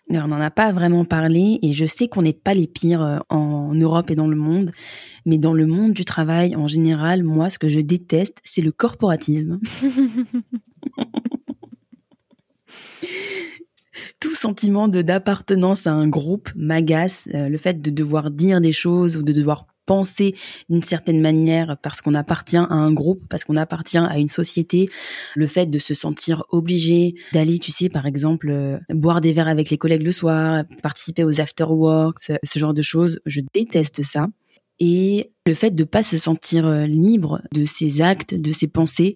on 0.10 0.28
n'en 0.28 0.39
a 0.39 0.49
pas 0.51 0.71
vraiment 0.71 1.04
parlé 1.04 1.60
et 1.62 1.73
je 1.73 1.86
sais 1.86 2.08
qu'on 2.08 2.21
n'est 2.21 2.34
pas 2.34 2.54
les 2.54 2.67
pires 2.67 3.04
euh, 3.04 3.19
en 3.30 3.73
Europe 3.75 4.10
et 4.10 4.15
dans 4.15 4.28
le 4.28 4.38
monde, 4.38 4.71
mais 5.25 5.38
dans 5.38 5.54
le 5.54 5.67
monde 5.67 5.93
du 5.93 6.06
travail 6.06 6.56
en 6.56 6.67
général, 6.67 7.23
moi, 7.23 7.49
ce 7.49 7.60
que 7.60 7.67
je 7.69 7.82
déteste, 7.82 8.39
c'est 8.43 8.62
le 8.62 8.71
corporatisme. 8.71 9.60
Tout 14.19 14.34
sentiment 14.34 14.88
de 14.88 15.01
d'appartenance 15.01 15.88
à 15.88 15.91
un 15.91 16.08
groupe 16.08 16.49
m'agace, 16.55 17.27
euh, 17.34 17.49
le 17.49 17.58
fait 17.58 17.81
de 17.81 17.89
devoir 17.89 18.31
dire 18.31 18.62
des 18.62 18.73
choses 18.73 19.17
ou 19.17 19.23
de 19.23 19.31
devoir 19.31 19.67
penser 19.86 20.36
d'une 20.67 20.81
certaine 20.81 21.21
manière 21.21 21.77
parce 21.81 22.01
qu'on 22.01 22.15
appartient 22.15 22.58
à 22.58 22.67
un 22.71 22.91
groupe, 22.91 23.21
parce 23.29 23.43
qu'on 23.43 23.55
appartient 23.55 23.99
à 23.99 24.17
une 24.17 24.27
société, 24.27 24.89
le 25.36 25.47
fait 25.47 25.67
de 25.67 25.79
se 25.79 25.93
sentir 25.93 26.43
obligé 26.49 27.13
d'aller, 27.34 27.60
tu 27.60 27.71
sais, 27.71 27.89
par 27.89 28.05
exemple, 28.08 28.49
euh, 28.49 28.79
boire 28.89 29.21
des 29.21 29.31
verres 29.31 29.47
avec 29.47 29.69
les 29.69 29.77
collègues 29.77 30.03
le 30.03 30.12
soir, 30.12 30.63
participer 30.81 31.23
aux 31.23 31.39
afterworks, 31.39 32.19
ce 32.19 32.60
genre 32.60 32.73
de 32.73 32.81
choses, 32.81 33.19
je 33.25 33.41
déteste 33.53 34.01
ça. 34.01 34.27
Et 34.79 35.31
le 35.45 35.53
fait 35.53 35.71
de 35.71 35.86
pas 35.86 36.03
se 36.03 36.17
sentir 36.17 36.65
euh, 36.65 36.86
libre 36.86 37.41
de 37.53 37.63
ses 37.63 38.01
actes, 38.01 38.36
de 38.36 38.51
ses 38.51 38.67
pensées, 38.67 39.15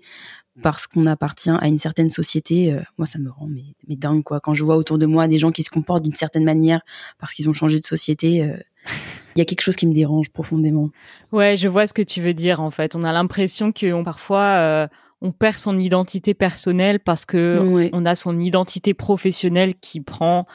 parce 0.62 0.88
qu'on 0.88 1.06
appartient 1.06 1.50
à 1.50 1.68
une 1.68 1.78
certaine 1.78 2.10
société, 2.10 2.74
euh, 2.74 2.82
moi 2.98 3.06
ça 3.06 3.20
me 3.20 3.30
rend 3.30 3.48
mais, 3.48 3.64
mais, 3.88 3.96
dingue 3.96 4.24
quoi. 4.24 4.40
Quand 4.40 4.54
je 4.54 4.64
vois 4.64 4.76
autour 4.76 4.98
de 4.98 5.06
moi 5.06 5.28
des 5.28 5.38
gens 5.38 5.52
qui 5.52 5.64
se 5.64 5.70
comportent 5.70 6.04
d'une 6.04 6.16
certaine 6.16 6.44
manière 6.44 6.82
parce 7.18 7.34
qu'ils 7.34 7.50
ont 7.50 7.54
changé 7.54 7.80
de 7.80 7.86
société, 7.86 8.44
euh, 8.44 8.58
il 9.36 9.40
y 9.40 9.42
a 9.42 9.46
quelque 9.46 9.62
chose 9.62 9.76
qui 9.76 9.88
me 9.88 9.94
dérange 9.94 10.30
profondément. 10.30 10.90
Ouais, 11.32 11.58
je 11.58 11.68
vois 11.68 11.88
ce 11.88 11.94
que 11.94 12.02
tu 12.02 12.22
veux 12.22 12.34
dire 12.34 12.60
en 12.62 12.72
fait. 12.72 12.96
On 12.96 13.04
a 13.04 13.12
l'impression 13.12 13.72
qu'on 13.72 14.04
parfois 14.04 14.44
euh, 14.44 14.88
on 15.22 15.32
perd 15.32 15.58
son 15.58 15.80
identité 15.80 16.34
personnelle 16.34 17.00
parce 17.00 17.26
que 17.26 17.90
on 17.94 18.06
a 18.06 18.16
son 18.16 18.40
identité 18.40 18.94
professionnelle 18.94 19.76
qui 19.76 20.02
prend 20.02 20.46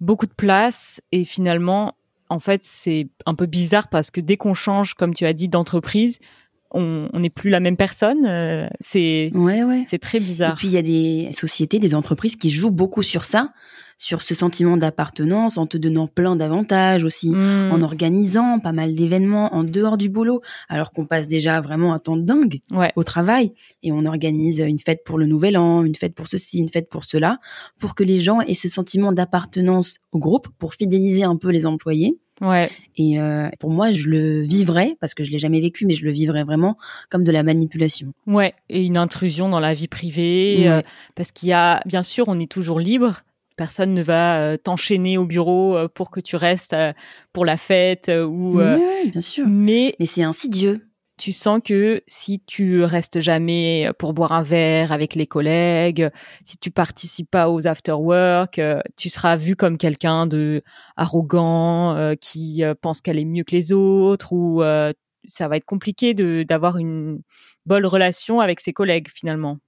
beaucoup 0.00 0.26
de 0.26 0.34
place 0.34 1.00
et 1.12 1.24
finalement 1.24 1.96
en 2.28 2.38
fait 2.38 2.62
c'est 2.64 3.08
un 3.26 3.34
peu 3.34 3.46
bizarre 3.46 3.88
parce 3.88 4.10
que 4.10 4.20
dès 4.20 4.36
qu'on 4.36 4.54
change 4.54 4.94
comme 4.94 5.14
tu 5.14 5.26
as 5.26 5.32
dit 5.32 5.48
d'entreprise 5.48 6.18
on 6.74 7.20
n'est 7.20 7.30
plus 7.30 7.50
la 7.50 7.60
même 7.60 7.76
personne. 7.76 8.26
Euh, 8.26 8.68
c'est 8.80 9.30
ouais, 9.34 9.62
ouais. 9.62 9.84
c'est 9.86 9.98
très 9.98 10.20
bizarre. 10.20 10.52
Et 10.52 10.56
puis 10.56 10.68
il 10.68 10.72
y 10.72 10.78
a 10.78 10.82
des 10.82 11.30
sociétés, 11.32 11.78
des 11.78 11.94
entreprises 11.94 12.36
qui 12.36 12.50
jouent 12.50 12.70
beaucoup 12.70 13.02
sur 13.02 13.24
ça, 13.24 13.52
sur 13.96 14.22
ce 14.22 14.34
sentiment 14.34 14.76
d'appartenance, 14.76 15.56
en 15.58 15.66
te 15.66 15.76
donnant 15.78 16.06
plein 16.06 16.36
d'avantages 16.36 17.04
aussi, 17.04 17.30
Hmm. 17.30 17.70
en 17.72 17.80
organisant 17.82 18.58
pas 18.58 18.72
mal 18.72 18.94
d'événements 18.94 19.54
en 19.54 19.64
dehors 19.64 19.96
du 19.96 20.08
boulot, 20.08 20.40
alors 20.68 20.92
qu'on 20.92 21.06
passe 21.06 21.28
déjà 21.28 21.60
vraiment 21.60 21.92
un 21.94 21.98
temps 21.98 22.16
dingue 22.16 22.60
Ouais. 22.72 22.92
au 22.96 23.02
travail 23.04 23.52
et 23.82 23.92
on 23.92 24.04
organise 24.04 24.58
une 24.58 24.78
fête 24.78 25.02
pour 25.04 25.18
le 25.18 25.26
nouvel 25.26 25.56
an, 25.56 25.84
une 25.84 25.94
fête 25.94 26.14
pour 26.14 26.26
ceci, 26.26 26.58
une 26.58 26.68
fête 26.68 26.88
pour 26.88 27.04
cela, 27.04 27.38
pour 27.78 27.94
que 27.94 28.04
les 28.04 28.20
gens 28.20 28.40
aient 28.40 28.54
ce 28.54 28.68
sentiment 28.68 29.12
d'appartenance 29.12 29.98
au 30.12 30.18
groupe, 30.18 30.48
pour 30.58 30.74
fidéliser 30.74 31.24
un 31.24 31.36
peu 31.36 31.50
les 31.50 31.66
employés. 31.66 32.18
Ouais. 32.40 32.68
Et 32.96 33.20
euh, 33.20 33.48
pour 33.60 33.70
moi, 33.70 33.92
je 33.92 34.08
le 34.08 34.42
vivrais, 34.42 34.96
parce 35.00 35.14
que 35.14 35.22
je 35.22 35.30
l'ai 35.30 35.38
jamais 35.38 35.60
vécu, 35.60 35.86
mais 35.86 35.94
je 35.94 36.04
le 36.04 36.10
vivrais 36.10 36.42
vraiment 36.42 36.76
comme 37.08 37.22
de 37.22 37.30
la 37.30 37.44
manipulation. 37.44 38.12
Ouais. 38.26 38.54
Et 38.68 38.82
une 38.82 38.96
intrusion 38.96 39.48
dans 39.48 39.60
la 39.60 39.72
vie 39.72 39.86
privée. 39.88 40.56
Ouais. 40.62 40.68
euh, 40.68 40.82
parce 41.14 41.30
qu'il 41.30 41.48
y 41.48 41.52
a, 41.52 41.80
bien 41.86 42.02
sûr, 42.02 42.24
on 42.26 42.40
est 42.40 42.50
toujours 42.50 42.80
libre. 42.80 43.20
Personne 43.56 43.94
ne 43.94 44.02
va 44.02 44.42
euh, 44.42 44.56
t'enchaîner 44.56 45.16
au 45.16 45.26
bureau 45.26 45.76
euh, 45.76 45.88
pour 45.88 46.10
que 46.10 46.20
tu 46.20 46.36
restes 46.36 46.72
euh, 46.72 46.92
pour 47.32 47.44
la 47.44 47.56
fête 47.56 48.10
ou. 48.10 48.56
Ouais, 48.56 49.08
bien 49.10 49.20
sûr. 49.20 49.46
mais 49.46 49.94
Mais 50.00 50.06
c'est 50.06 50.24
insidieux. 50.24 50.88
tu 51.18 51.32
sens 51.32 51.60
que 51.64 52.02
si 52.08 52.42
tu 52.46 52.82
restes 52.82 53.20
jamais 53.20 53.90
pour 53.98 54.12
boire 54.12 54.32
un 54.32 54.42
verre 54.42 54.90
avec 54.90 55.14
les 55.14 55.26
collègues, 55.26 56.10
si 56.44 56.58
tu 56.58 56.72
participes 56.72 57.30
pas 57.30 57.48
aux 57.48 57.66
after-work, 57.66 58.58
euh, 58.58 58.80
tu 58.96 59.08
seras 59.08 59.36
vu 59.36 59.54
comme 59.54 59.78
quelqu'un 59.78 60.26
de 60.26 60.62
arrogant, 60.96 62.14
qui 62.20 62.62
pense 62.80 63.00
qu'elle 63.00 63.20
est 63.20 63.24
mieux 63.24 63.44
que 63.44 63.54
les 63.54 63.72
autres, 63.72 64.32
ou 64.32 64.62
ça 65.26 65.48
va 65.48 65.56
être 65.56 65.64
compliqué 65.64 66.14
de 66.14 66.42
d'avoir 66.42 66.76
une 66.76 67.22
bonne 67.66 67.86
relation 67.86 68.40
avec 68.40 68.60
ses 68.60 68.72
collègues 68.72 69.08
finalement. 69.14 69.58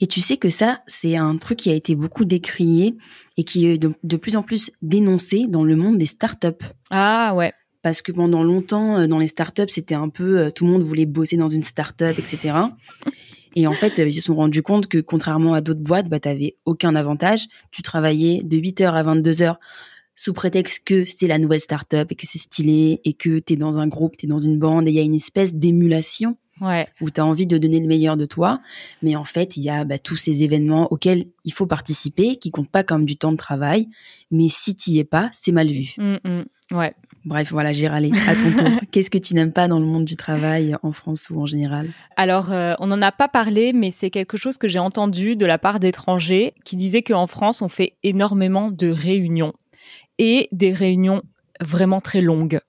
Et 0.00 0.06
tu 0.06 0.20
sais 0.20 0.36
que 0.36 0.48
ça, 0.48 0.82
c'est 0.86 1.16
un 1.16 1.36
truc 1.36 1.58
qui 1.58 1.70
a 1.70 1.74
été 1.74 1.94
beaucoup 1.94 2.24
décrié 2.24 2.96
et 3.36 3.44
qui 3.44 3.66
est 3.66 3.78
de, 3.78 3.92
de 4.02 4.16
plus 4.16 4.36
en 4.36 4.42
plus 4.42 4.70
dénoncé 4.82 5.46
dans 5.48 5.64
le 5.64 5.76
monde 5.76 5.98
des 5.98 6.06
startups. 6.06 6.64
Ah 6.90 7.34
ouais, 7.34 7.52
Parce 7.82 8.02
que 8.02 8.12
pendant 8.12 8.42
longtemps, 8.42 8.98
euh, 8.98 9.06
dans 9.06 9.18
les 9.18 9.28
startups, 9.28 9.68
c'était 9.68 9.94
un 9.94 10.08
peu 10.08 10.38
euh, 10.38 10.50
tout 10.50 10.66
le 10.66 10.72
monde 10.72 10.82
voulait 10.82 11.06
bosser 11.06 11.36
dans 11.36 11.48
une 11.48 11.62
startup, 11.62 12.18
etc. 12.18 12.54
Et 13.56 13.66
en 13.66 13.72
fait, 13.72 13.98
euh, 13.98 14.08
ils 14.08 14.14
se 14.14 14.20
sont 14.20 14.36
rendus 14.36 14.62
compte 14.62 14.86
que 14.86 14.98
contrairement 14.98 15.54
à 15.54 15.60
d'autres 15.60 15.80
boîtes, 15.80 16.08
bah, 16.08 16.20
t'avais 16.20 16.56
aucun 16.64 16.94
avantage. 16.94 17.46
Tu 17.70 17.82
travaillais 17.82 18.42
de 18.42 18.56
8h 18.56 18.92
à 18.92 19.02
22h 19.02 19.56
sous 20.14 20.32
prétexte 20.34 20.84
que 20.84 21.04
c'est 21.04 21.26
la 21.26 21.38
nouvelle 21.38 21.60
startup 21.60 22.12
et 22.12 22.14
que 22.14 22.26
c'est 22.26 22.38
stylé 22.38 23.00
et 23.04 23.14
que 23.14 23.38
t'es 23.38 23.56
dans 23.56 23.78
un 23.78 23.86
groupe, 23.86 24.16
t'es 24.18 24.26
dans 24.26 24.38
une 24.38 24.58
bande 24.58 24.86
et 24.86 24.90
il 24.90 24.94
y 24.94 24.98
a 24.98 25.02
une 25.02 25.14
espèce 25.14 25.54
d'émulation 25.54 26.36
ouais, 26.60 26.88
où 27.00 27.10
tu 27.10 27.20
as 27.20 27.26
envie 27.26 27.46
de 27.46 27.58
donner 27.58 27.80
le 27.80 27.86
meilleur 27.86 28.16
de 28.16 28.26
toi, 28.26 28.60
mais 29.02 29.16
en 29.16 29.24
fait, 29.24 29.56
il 29.56 29.62
y 29.62 29.70
a 29.70 29.84
bah, 29.84 29.98
tous 29.98 30.16
ces 30.16 30.42
événements 30.42 30.92
auxquels 30.92 31.26
il 31.44 31.52
faut 31.52 31.66
participer, 31.66 32.36
qui 32.36 32.50
comptent 32.50 32.70
pas 32.70 32.84
comme 32.84 33.04
du 33.04 33.16
temps 33.16 33.32
de 33.32 33.36
travail, 33.36 33.88
mais 34.30 34.48
si 34.48 34.76
tu 34.76 34.90
y 34.90 34.98
es 34.98 35.04
pas, 35.04 35.28
c'est 35.32 35.52
mal 35.52 35.68
vu. 35.68 35.94
Mm, 35.98 36.16
mm. 36.24 36.76
ouais. 36.76 36.94
Bref, 37.24 37.52
voilà, 37.52 37.72
j'ai 37.72 37.86
râlé. 37.86 38.10
À 38.26 38.34
ton 38.34 38.50
tour. 38.52 38.70
Qu'est-ce 38.90 39.10
que 39.10 39.18
tu 39.18 39.34
n'aimes 39.34 39.52
pas 39.52 39.68
dans 39.68 39.78
le 39.78 39.84
monde 39.84 40.06
du 40.06 40.16
travail 40.16 40.74
en 40.82 40.92
France 40.92 41.28
ou 41.30 41.40
en 41.40 41.46
général? 41.46 41.90
Alors, 42.16 42.50
euh, 42.50 42.74
on 42.78 42.86
n'en 42.86 43.02
a 43.02 43.12
pas 43.12 43.28
parlé, 43.28 43.72
mais 43.74 43.90
c'est 43.90 44.10
quelque 44.10 44.38
chose 44.38 44.56
que 44.56 44.68
j'ai 44.68 44.78
entendu 44.78 45.36
de 45.36 45.44
la 45.44 45.58
part 45.58 45.80
d'étrangers 45.80 46.54
qui 46.64 46.76
disaient 46.76 47.02
qu'en 47.02 47.26
France, 47.26 47.60
on 47.60 47.68
fait 47.68 47.96
énormément 48.02 48.70
de 48.70 48.88
réunions 48.88 49.52
et 50.18 50.48
des 50.52 50.72
réunions 50.72 51.22
vraiment 51.60 52.00
très 52.00 52.22
longues. 52.22 52.60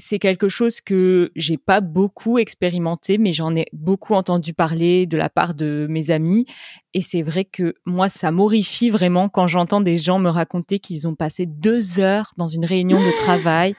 C'est 0.00 0.20
quelque 0.20 0.48
chose 0.48 0.80
que 0.80 1.32
j'ai 1.34 1.56
pas 1.56 1.80
beaucoup 1.80 2.38
expérimenté, 2.38 3.18
mais 3.18 3.32
j'en 3.32 3.54
ai 3.56 3.66
beaucoup 3.72 4.14
entendu 4.14 4.54
parler 4.54 5.06
de 5.06 5.16
la 5.16 5.28
part 5.28 5.54
de 5.54 5.86
mes 5.90 6.12
amis. 6.12 6.46
Et 6.94 7.00
c'est 7.00 7.22
vrai 7.22 7.44
que 7.44 7.74
moi, 7.84 8.08
ça 8.08 8.30
m'horrifie 8.30 8.90
vraiment 8.90 9.28
quand 9.28 9.48
j'entends 9.48 9.80
des 9.80 9.96
gens 9.96 10.20
me 10.20 10.30
raconter 10.30 10.78
qu'ils 10.78 11.08
ont 11.08 11.16
passé 11.16 11.46
deux 11.46 11.98
heures 11.98 12.32
dans 12.36 12.46
une 12.46 12.64
réunion 12.64 12.98
de 12.98 13.16
travail. 13.16 13.74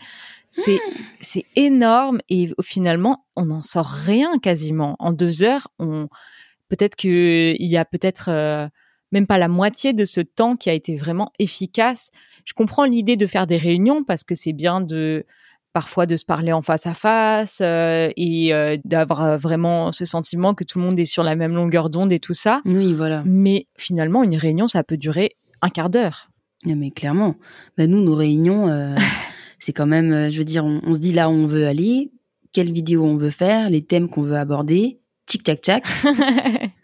C'est 0.51 0.79
c'est 1.21 1.45
énorme 1.55 2.21
et 2.27 2.49
finalement 2.63 3.25
on 3.35 3.45
n'en 3.45 3.61
sort 3.61 3.85
rien 3.85 4.39
quasiment 4.39 4.95
en 4.99 5.13
deux 5.13 5.43
heures. 5.43 5.67
On 5.77 6.09
peut-être 6.69 6.95
que 6.95 7.55
il 7.57 7.69
y 7.69 7.77
a 7.77 7.85
peut-être 7.85 8.29
euh, 8.29 8.67
même 9.11 9.27
pas 9.27 9.37
la 9.37 9.47
moitié 9.47 9.93
de 9.93 10.05
ce 10.05 10.21
temps 10.21 10.55
qui 10.55 10.69
a 10.69 10.73
été 10.73 10.97
vraiment 10.97 11.31
efficace. 11.39 12.11
Je 12.45 12.53
comprends 12.53 12.85
l'idée 12.85 13.15
de 13.15 13.27
faire 13.27 13.47
des 13.47 13.57
réunions 13.57 14.03
parce 14.03 14.23
que 14.23 14.35
c'est 14.35 14.53
bien 14.53 14.81
de 14.81 15.25
parfois 15.73 16.05
de 16.05 16.15
se 16.15 16.25
parler 16.25 16.51
en 16.51 16.61
face 16.61 16.87
à 16.87 16.93
face 16.93 17.59
euh, 17.61 18.09
et 18.17 18.53
euh, 18.53 18.77
d'avoir 18.85 19.23
euh, 19.23 19.37
vraiment 19.37 19.91
ce 19.91 20.05
sentiment 20.05 20.53
que 20.53 20.63
tout 20.63 20.79
le 20.79 20.85
monde 20.85 20.99
est 20.99 21.05
sur 21.05 21.23
la 21.23 21.35
même 21.35 21.53
longueur 21.53 21.89
d'onde 21.89 22.11
et 22.11 22.19
tout 22.19 22.33
ça. 22.33 22.61
Oui, 22.65 22.93
voilà. 22.93 23.23
Mais 23.25 23.67
finalement, 23.77 24.23
une 24.23 24.35
réunion, 24.35 24.67
ça 24.67 24.83
peut 24.83 24.97
durer 24.97 25.35
un 25.61 25.69
quart 25.69 25.89
d'heure. 25.89 26.29
Mais 26.65 26.91
clairement, 26.91 27.35
bah, 27.77 27.87
nous, 27.87 28.03
nos 28.03 28.15
réunions, 28.15 28.67
euh, 28.67 28.95
c'est 29.59 29.73
quand 29.73 29.87
même, 29.87 30.29
je 30.29 30.37
veux 30.37 30.45
dire, 30.45 30.65
on, 30.65 30.81
on 30.83 30.93
se 30.93 30.99
dit 30.99 31.13
là 31.13 31.29
où 31.29 31.33
on 31.33 31.47
veut 31.47 31.67
aller, 31.67 32.11
quelle 32.51 32.71
vidéo 32.71 33.05
on 33.05 33.15
veut 33.15 33.29
faire, 33.29 33.69
les 33.69 33.83
thèmes 33.83 34.09
qu'on 34.09 34.23
veut 34.23 34.37
aborder, 34.37 34.99
tchic 35.27 35.43
tchac 35.43 35.61
tchac, 35.61 35.83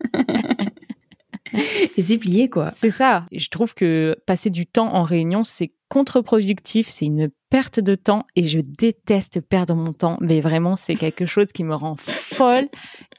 et 1.97 2.01
c'est 2.01 2.17
plié 2.17 2.49
quoi. 2.49 2.71
C'est 2.75 2.91
ça. 2.91 3.25
Je 3.31 3.49
trouve 3.49 3.73
que 3.73 4.15
passer 4.25 4.49
du 4.49 4.65
temps 4.65 4.93
en 4.93 5.03
réunion, 5.03 5.43
c'est 5.43 5.71
contre-productif, 5.89 6.89
c'est 6.89 7.05
une 7.05 7.29
perte 7.49 7.79
de 7.79 7.95
temps 7.95 8.25
et 8.35 8.47
je 8.47 8.59
déteste 8.59 9.41
perdre 9.41 9.75
mon 9.75 9.93
temps. 9.93 10.17
Mais 10.19 10.41
vraiment, 10.41 10.75
c'est 10.75 10.95
quelque 10.95 11.25
chose 11.25 11.51
qui 11.51 11.63
me 11.63 11.75
rend 11.75 11.95
folle 11.97 12.67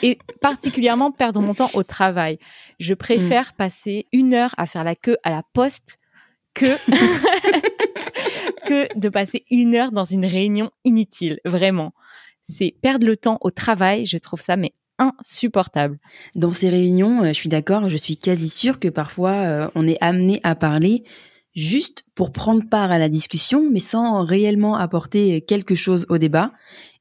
et 0.02 0.18
particulièrement 0.40 1.12
perdre 1.12 1.40
mon 1.40 1.55
temps 1.55 1.70
au 1.74 1.83
travail. 1.83 2.38
Je 2.79 2.94
préfère 2.94 3.55
passer 3.55 4.07
une 4.12 4.35
heure 4.35 4.55
à 4.59 4.66
faire 4.66 4.85
la 4.85 4.94
queue 4.94 5.16
à 5.22 5.31
la 5.31 5.42
poste 5.52 5.98
que 6.55 6.66
que 8.66 8.98
de 8.98 9.09
passer 9.09 9.44
une 9.50 9.74
heure 9.74 9.92
dans 9.92 10.05
une 10.05 10.26
réunion 10.26 10.70
inutile. 10.85 11.38
Vraiment, 11.44 11.92
c'est 12.42 12.74
perdre 12.83 13.07
le 13.07 13.16
temps 13.16 13.38
au 13.40 13.50
travail. 13.50 14.07
Je 14.07 14.18
trouve 14.18 14.40
ça 14.40 14.57
mais 14.57 14.72
insupportable. 14.98 15.98
Dans 16.35 16.52
ces 16.52 16.70
réunions, 16.70 17.22
euh, 17.22 17.29
je 17.29 17.35
suis 17.35 17.48
d'accord, 17.48 17.88
je 17.88 17.96
suis 17.96 18.16
quasi 18.16 18.48
sûre 18.48 18.81
que 18.81 18.88
parfois 18.88 19.33
euh, 19.33 19.68
on 19.74 19.87
est 19.87 19.98
amené 20.00 20.40
à 20.42 20.55
parler 20.55 21.05
juste 21.57 22.05
pour 22.14 22.31
prendre 22.33 22.62
part 22.69 22.92
à 22.92 22.99
la 22.99 23.09
discussion, 23.09 23.69
mais 23.73 23.81
sans 23.81 24.23
réellement 24.25 24.77
apporter 24.77 25.40
quelque 25.40 25.75
chose 25.75 26.07
au 26.11 26.19
débat. 26.19 26.53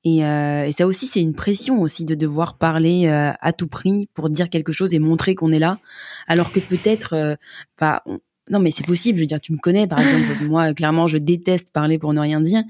Et, 0.05 0.23
euh, 0.25 0.65
et 0.65 0.71
ça 0.71 0.87
aussi, 0.87 1.07
c'est 1.07 1.21
une 1.21 1.33
pression 1.35 1.81
aussi 1.81 2.05
de 2.05 2.15
devoir 2.15 2.57
parler 2.57 3.07
euh, 3.07 3.33
à 3.41 3.51
tout 3.53 3.67
prix 3.67 4.07
pour 4.13 4.29
dire 4.29 4.49
quelque 4.49 4.71
chose 4.71 4.93
et 4.93 4.99
montrer 4.99 5.35
qu'on 5.35 5.51
est 5.51 5.59
là, 5.59 5.79
alors 6.27 6.51
que 6.51 6.59
peut-être, 6.61 7.13
euh, 7.13 7.35
bah, 7.79 8.01
on- 8.05 8.19
non 8.49 8.59
mais 8.59 8.69
c'est 8.71 8.85
possible. 8.85 9.17
Je 9.17 9.23
veux 9.23 9.27
dire, 9.27 9.41
tu 9.41 9.51
me 9.51 9.57
connais, 9.57 9.87
par 9.87 9.99
exemple, 9.99 10.23
moi, 10.47 10.73
clairement, 10.73 11.07
je 11.07 11.17
déteste 11.17 11.71
parler 11.73 11.97
pour 11.99 12.13
ne 12.13 12.19
rien 12.21 12.39
dire, 12.39 12.63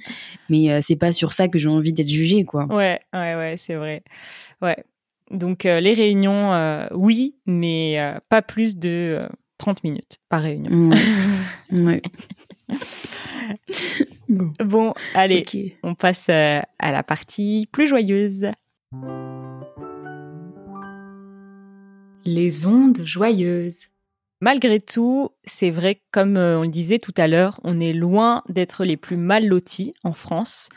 mais 0.49 0.81
c'est 0.81 0.95
pas 0.95 1.11
sur 1.11 1.33
ça 1.33 1.49
que 1.49 1.59
j'ai 1.59 1.67
envie 1.69 1.91
d'être 1.93 2.07
jugée, 2.09 2.45
quoi. 2.45 2.65
Ouais, 2.67 2.99
ouais, 3.13 3.35
ouais, 3.35 3.55
c'est 3.57 3.75
vrai. 3.75 4.01
Ouais. 4.61 4.77
Donc 5.31 5.65
les 5.65 5.93
réunions, 5.93 6.87
oui, 6.93 7.35
mais 7.45 7.97
pas 8.29 8.41
plus 8.41 8.77
de 8.77 9.27
30 9.57 9.83
minutes 9.83 10.19
par 10.29 10.41
réunion. 10.41 10.91
Ouais. 11.71 12.01
Bon. 14.27 14.51
Bon, 14.59 14.93
allez, 15.13 15.77
on 15.83 15.93
passe 15.93 16.29
euh, 16.29 16.59
à 16.79 16.91
la 16.91 17.03
partie 17.03 17.69
plus 17.71 17.85
joyeuse. 17.85 18.47
Les 22.25 22.65
ondes 22.65 23.05
joyeuses. 23.05 23.85
Malgré 24.41 24.79
tout, 24.79 25.29
c'est 25.43 25.69
vrai, 25.69 26.01
comme 26.11 26.37
euh, 26.37 26.59
on 26.59 26.63
le 26.63 26.67
disait 26.67 26.99
tout 26.99 27.13
à 27.17 27.27
l'heure, 27.27 27.59
on 27.63 27.79
est 27.79 27.93
loin 27.93 28.43
d'être 28.49 28.83
les 28.83 28.97
plus 28.97 29.17
mal 29.17 29.47
lotis 29.47 29.93
en 30.03 30.13
France. 30.13 30.69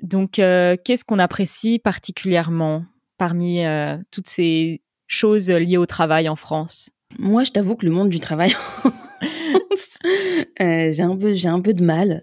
Donc, 0.00 0.38
euh, 0.38 0.76
qu'est-ce 0.84 1.04
qu'on 1.04 1.18
apprécie 1.18 1.78
particulièrement 1.78 2.84
parmi 3.16 3.64
euh, 3.64 3.98
toutes 4.10 4.28
ces 4.28 4.82
choses 5.06 5.50
liées 5.50 5.76
au 5.76 5.86
travail 5.86 6.28
en 6.28 6.36
France? 6.36 6.90
Moi, 7.16 7.44
je 7.44 7.52
t'avoue 7.52 7.74
que 7.76 7.86
le 7.86 7.92
monde 7.92 8.10
du 8.10 8.20
travail, 8.20 8.52
euh, 10.60 10.92
j'ai 10.92 11.02
un 11.02 11.16
peu, 11.16 11.34
j'ai 11.34 11.48
un 11.48 11.60
peu 11.60 11.72
de 11.72 11.82
mal. 11.82 12.22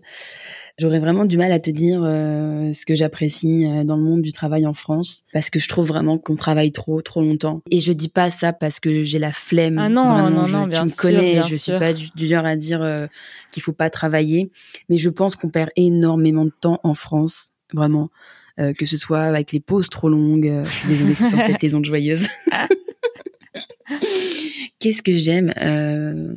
J'aurais 0.77 0.99
vraiment 0.99 1.23
du 1.25 1.37
mal 1.37 1.51
à 1.53 1.59
te 1.59 1.69
dire 1.69 2.01
euh, 2.03 2.71
ce 2.73 2.85
que 2.85 2.95
j'apprécie 2.95 3.65
euh, 3.65 3.83
dans 3.85 3.95
le 3.95 4.03
monde 4.03 4.21
du 4.21 4.31
travail 4.33 4.65
en 4.67 4.73
France 4.73 5.23
parce 5.31 5.49
que 5.49 5.57
je 5.57 5.69
trouve 5.69 5.87
vraiment 5.87 6.17
qu'on 6.17 6.35
travaille 6.35 6.71
trop 6.73 7.01
trop 7.01 7.21
longtemps. 7.21 7.61
Et 7.71 7.79
je 7.79 7.93
dis 7.93 8.09
pas 8.09 8.29
ça 8.29 8.51
parce 8.53 8.79
que 8.81 9.01
j'ai 9.03 9.17
la 9.17 9.31
flemme. 9.31 9.77
Ah 9.79 9.87
non, 9.89 10.07
Vraiment, 10.07 10.29
non, 10.29 10.45
je- 10.45 10.53
non, 10.57 10.63
tu 10.65 10.69
bien 10.69 10.83
me 10.83 10.87
sûr, 10.87 10.97
connais, 10.97 11.33
bien 11.33 11.41
je 11.43 11.55
sûr. 11.55 11.57
suis 11.57 11.71
pas 11.79 11.93
du, 11.93 12.09
du 12.13 12.27
genre 12.27 12.45
à 12.45 12.55
dire 12.57 12.81
euh, 12.81 13.07
qu'il 13.51 13.63
faut 13.63 13.73
pas 13.73 13.89
travailler, 13.89 14.51
mais 14.89 14.97
je 14.97 15.09
pense 15.09 15.35
qu'on 15.37 15.49
perd 15.49 15.69
énormément 15.77 16.45
de 16.45 16.53
temps 16.61 16.79
en 16.83 16.93
France, 16.93 17.51
vraiment. 17.73 18.09
Euh, 18.59 18.71
que 18.73 18.85
ce 18.85 18.95
soit 18.97 19.21
avec 19.23 19.51
les 19.51 19.59
pauses 19.59 19.89
trop 19.89 20.07
longues. 20.09 20.47
euh, 20.47 20.63
je 20.65 20.75
suis 20.75 20.87
désolée, 20.87 21.13
c'est 21.13 21.29
censé 21.29 21.51
être 21.53 21.61
les 21.61 21.73
ondes 21.75 21.85
joyeuses. 21.85 22.27
Qu'est-ce 24.79 25.01
que 25.01 25.15
j'aime 25.15 25.53
euh, 25.61 26.33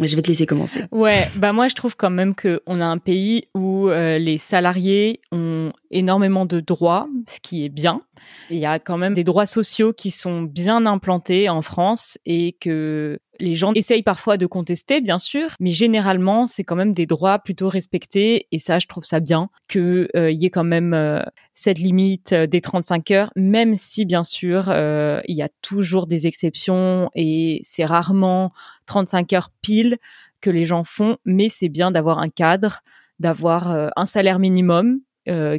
Je 0.00 0.16
vais 0.16 0.22
te 0.22 0.28
laisser 0.28 0.46
commencer. 0.46 0.84
Ouais, 0.90 1.26
bah 1.36 1.52
moi 1.52 1.68
je 1.68 1.74
trouve 1.74 1.96
quand 1.96 2.10
même 2.10 2.34
que 2.34 2.62
on 2.66 2.80
a 2.80 2.84
un 2.84 2.98
pays 2.98 3.48
où 3.54 3.88
euh, 3.88 4.18
les 4.18 4.38
salariés 4.38 5.20
ont 5.32 5.72
énormément 5.90 6.46
de 6.46 6.60
droits, 6.60 7.08
ce 7.28 7.40
qui 7.40 7.64
est 7.64 7.70
bien. 7.70 8.02
Il 8.50 8.58
y 8.58 8.66
a 8.66 8.78
quand 8.78 8.98
même 8.98 9.14
des 9.14 9.24
droits 9.24 9.46
sociaux 9.46 9.92
qui 9.92 10.10
sont 10.10 10.42
bien 10.42 10.86
implantés 10.86 11.48
en 11.48 11.62
France 11.62 12.18
et 12.26 12.56
que 12.60 13.18
les 13.40 13.54
gens 13.54 13.72
essayent 13.74 14.02
parfois 14.02 14.36
de 14.36 14.46
contester, 14.46 15.00
bien 15.00 15.18
sûr, 15.18 15.50
mais 15.60 15.70
généralement 15.70 16.46
c'est 16.46 16.64
quand 16.64 16.76
même 16.76 16.92
des 16.92 17.06
droits 17.06 17.38
plutôt 17.38 17.68
respectés 17.68 18.46
et 18.52 18.58
ça 18.58 18.78
je 18.78 18.86
trouve 18.86 19.04
ça 19.04 19.20
bien 19.20 19.48
que 19.68 20.08
euh, 20.16 20.30
y 20.30 20.46
ait 20.46 20.50
quand 20.50 20.64
même 20.64 20.94
euh, 20.94 21.22
cette 21.54 21.78
limite 21.78 22.32
euh, 22.32 22.46
des 22.46 22.60
35 22.60 23.10
heures, 23.10 23.30
même 23.36 23.76
si 23.76 24.04
bien 24.04 24.22
sûr 24.22 24.68
il 24.68 25.36
y 25.36 25.42
a 25.42 25.48
toujours 25.62 26.06
des 26.06 26.26
exceptions 26.26 27.10
et 27.14 27.60
c'est 27.64 27.84
rarement 27.84 28.52
35 28.86 29.32
heures 29.32 29.50
pile 29.62 29.98
que 30.40 30.50
les 30.50 30.64
gens 30.64 30.84
font, 30.84 31.16
mais 31.24 31.48
c'est 31.48 31.68
bien 31.68 31.90
d'avoir 31.90 32.18
un 32.18 32.28
cadre, 32.28 32.80
d'avoir 33.18 33.90
un 33.96 34.06
salaire 34.06 34.38
minimum 34.38 35.00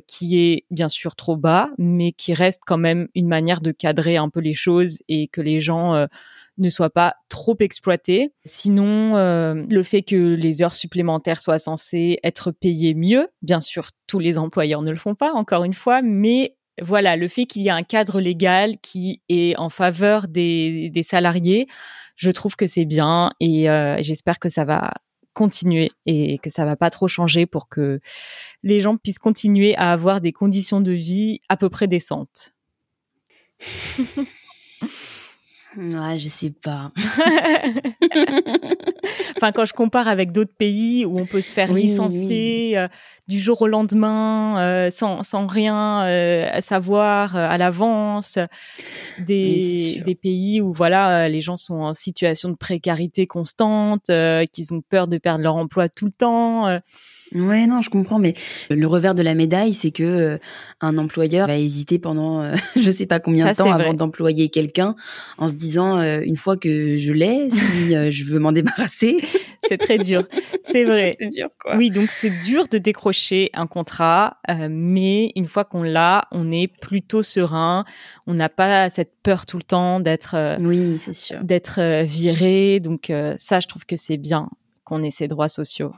qui 0.08 0.40
est 0.40 0.66
bien 0.72 0.90
sûr 0.90 1.16
trop 1.16 1.38
bas, 1.38 1.70
mais 1.78 2.12
qui 2.12 2.34
reste 2.34 2.62
quand 2.66 2.78
même 2.78 3.08
une 3.14 3.28
manière 3.28 3.62
de 3.62 3.72
cadrer 3.72 4.18
un 4.18 4.30
peu 4.30 4.40
les 4.40 4.54
choses 4.54 5.04
et 5.08 5.28
que 5.28 5.42
les 5.42 5.62
gens 5.62 6.08
ne 6.60 6.70
soient 6.70 6.90
pas 6.90 7.16
trop 7.30 7.56
exploités. 7.60 8.34
Sinon, 8.46 9.16
euh, 9.16 9.54
le 9.70 9.84
fait 9.84 10.02
que 10.02 10.36
les 10.36 10.62
heures 10.62 10.76
supplémentaires 10.76 11.42
soient 11.42 11.60
censées 11.60 12.20
être 12.24 12.52
payées 12.52 12.94
mieux, 12.94 13.28
bien 13.42 13.62
sûr, 13.62 13.90
tous 14.08 14.20
les 14.20 14.38
employeurs 14.38 14.82
ne 14.82 14.92
le 14.92 14.98
font 14.98 15.16
pas, 15.16 15.34
encore 15.34 15.64
une 15.64 15.74
fois, 15.74 16.02
mais 16.02 16.56
voilà, 16.82 17.16
le 17.16 17.28
fait 17.28 17.46
qu'il 17.46 17.62
y 17.62 17.70
a 17.70 17.76
un 17.76 17.84
cadre 17.84 18.22
légal 18.22 18.78
qui 18.82 19.22
est 19.30 19.58
en 19.58 19.70
faveur 19.70 20.28
des, 20.28 20.90
des 20.90 21.04
salariés, 21.04 21.68
je 22.16 22.30
trouve 22.32 22.56
que 22.56 22.68
c'est 22.68 22.86
bien 22.86 23.32
et 23.40 23.70
euh, 23.70 23.98
j'espère 24.00 24.40
que 24.40 24.50
ça 24.50 24.66
va 24.66 24.94
continuer 25.34 25.92
et 26.06 26.38
que 26.40 26.50
ça 26.50 26.66
va 26.66 26.76
pas 26.76 26.90
trop 26.90 27.08
changer 27.08 27.46
pour 27.46 27.70
que 27.70 28.02
les 28.64 28.82
gens 28.82 28.98
puissent 28.98 29.20
continuer 29.20 29.76
à 29.78 29.92
avoir 29.92 30.20
des 30.20 30.34
conditions 30.34 30.82
de 30.82 30.92
vie 30.92 31.40
à 31.48 31.56
peu 31.56 31.70
près 31.70 31.88
décentes. 31.88 32.54
Ouais, 35.78 36.18
je 36.18 36.28
sais 36.28 36.50
pas. 36.50 36.92
enfin, 39.38 39.52
quand 39.52 39.66
je 39.66 39.74
compare 39.74 40.08
avec 40.08 40.32
d'autres 40.32 40.56
pays 40.58 41.06
où 41.06 41.20
on 41.20 41.28
peut 41.28 41.42
se 41.42 41.54
faire 41.54 41.72
Oui, 41.72 41.84
licencier 41.84 42.76
euh, 42.78 42.88
du 43.28 43.40
jour 43.40 43.62
au 43.62 43.68
lendemain 43.68 44.60
euh, 44.60 44.90
sans, 44.90 45.22
sans 45.22 45.46
rien 45.46 46.06
euh, 46.06 46.50
à 46.52 46.62
savoir 46.62 47.36
à 47.36 47.58
l'avance, 47.60 48.40
des, 49.20 50.02
des 50.04 50.16
pays 50.16 50.60
où 50.60 50.74
voilà 50.74 51.30
les 51.30 51.42
gens 51.42 51.58
sont 51.58 51.82
en 51.82 51.94
situation 51.94 52.50
de 52.50 52.56
précarité 52.56 53.28
constante, 53.28 54.10
qu'ils 54.52 54.74
ont 54.74 54.82
peur 54.82 55.08
de 55.08 55.20
perdre 55.20 55.44
leur 55.44 55.56
emploi 55.56 55.88
tout 55.88 56.06
le 56.06 56.14
temps. 56.14 56.80
Ouais, 57.36 57.68
non, 57.68 57.82
je 57.82 57.90
comprends, 57.90 58.20
mais 58.20 58.34
le 58.70 58.88
revers 58.88 59.16
de 59.16 59.22
la 59.22 59.36
médaille, 59.36 59.74
c'est 59.74 59.92
que 59.92 60.04
euh, 60.04 60.38
un 60.82 60.98
employeur 60.98 61.48
va 61.48 61.58
hésiter 61.58 62.00
pendant 62.00 62.42
euh, 62.42 62.56
je 62.76 62.90
sais 62.90 63.06
pas 63.06 63.20
combien 63.20 63.46
Ça, 63.46 63.52
de 63.52 63.58
temps 63.58 63.72
avant 63.72 63.94
d'employer 63.94 64.50
quelqu'un 64.50 64.96
en 65.38 65.48
se 65.48 65.56
disant 65.56 66.00
euh, 66.00 66.22
une 66.24 66.36
fois 66.36 66.58
que 66.58 66.98
je 66.98 67.14
l'ai, 67.14 67.50
si 67.52 67.96
euh, 67.96 68.10
je 68.12 68.24
veux 68.26 68.40
m'en 68.40 68.52
débarrasser, 68.52 69.18
C'est 69.68 69.78
très 69.78 70.00
dur, 70.00 70.24
c'est 70.64 70.84
vrai. 70.84 71.16
c'est 71.20 71.28
dur 71.28 71.50
quoi. 71.62 71.76
Oui, 71.76 71.92
donc 71.92 72.10
c'est 72.10 72.32
dur 72.44 72.68
de 72.68 72.80
décrocher 72.80 73.52
un 73.54 73.68
contrat, 73.68 74.38
mais 74.68 75.32
une 75.36 75.46
fois 75.46 75.64
qu'on 75.64 75.84
l'a, 75.84 76.28
on 76.32 76.52
est 76.52 76.68
plutôt 76.68 77.22
serein. 77.22 77.84
On 78.26 78.34
n'a 78.34 78.50
pas 78.50 78.90
cette 78.90 79.12
peur 79.22 79.46
tout 79.46 79.58
le 79.58 79.64
temps 79.64 80.00
d'être 80.00 80.58
Oui, 80.62 80.98
c'est 80.98 81.14
sûr. 81.14 81.44
d'être 81.44 82.04
viré. 82.04 82.80
Donc 82.80 83.12
ça, 83.38 83.60
je 83.60 83.68
trouve 83.68 83.86
que 83.86 83.98
c'est 83.98 84.18
bien 84.18 84.50
qu'on 84.86 85.04
ait 85.04 85.12
ces 85.12 85.28
droits 85.28 85.50
sociaux. 85.50 85.92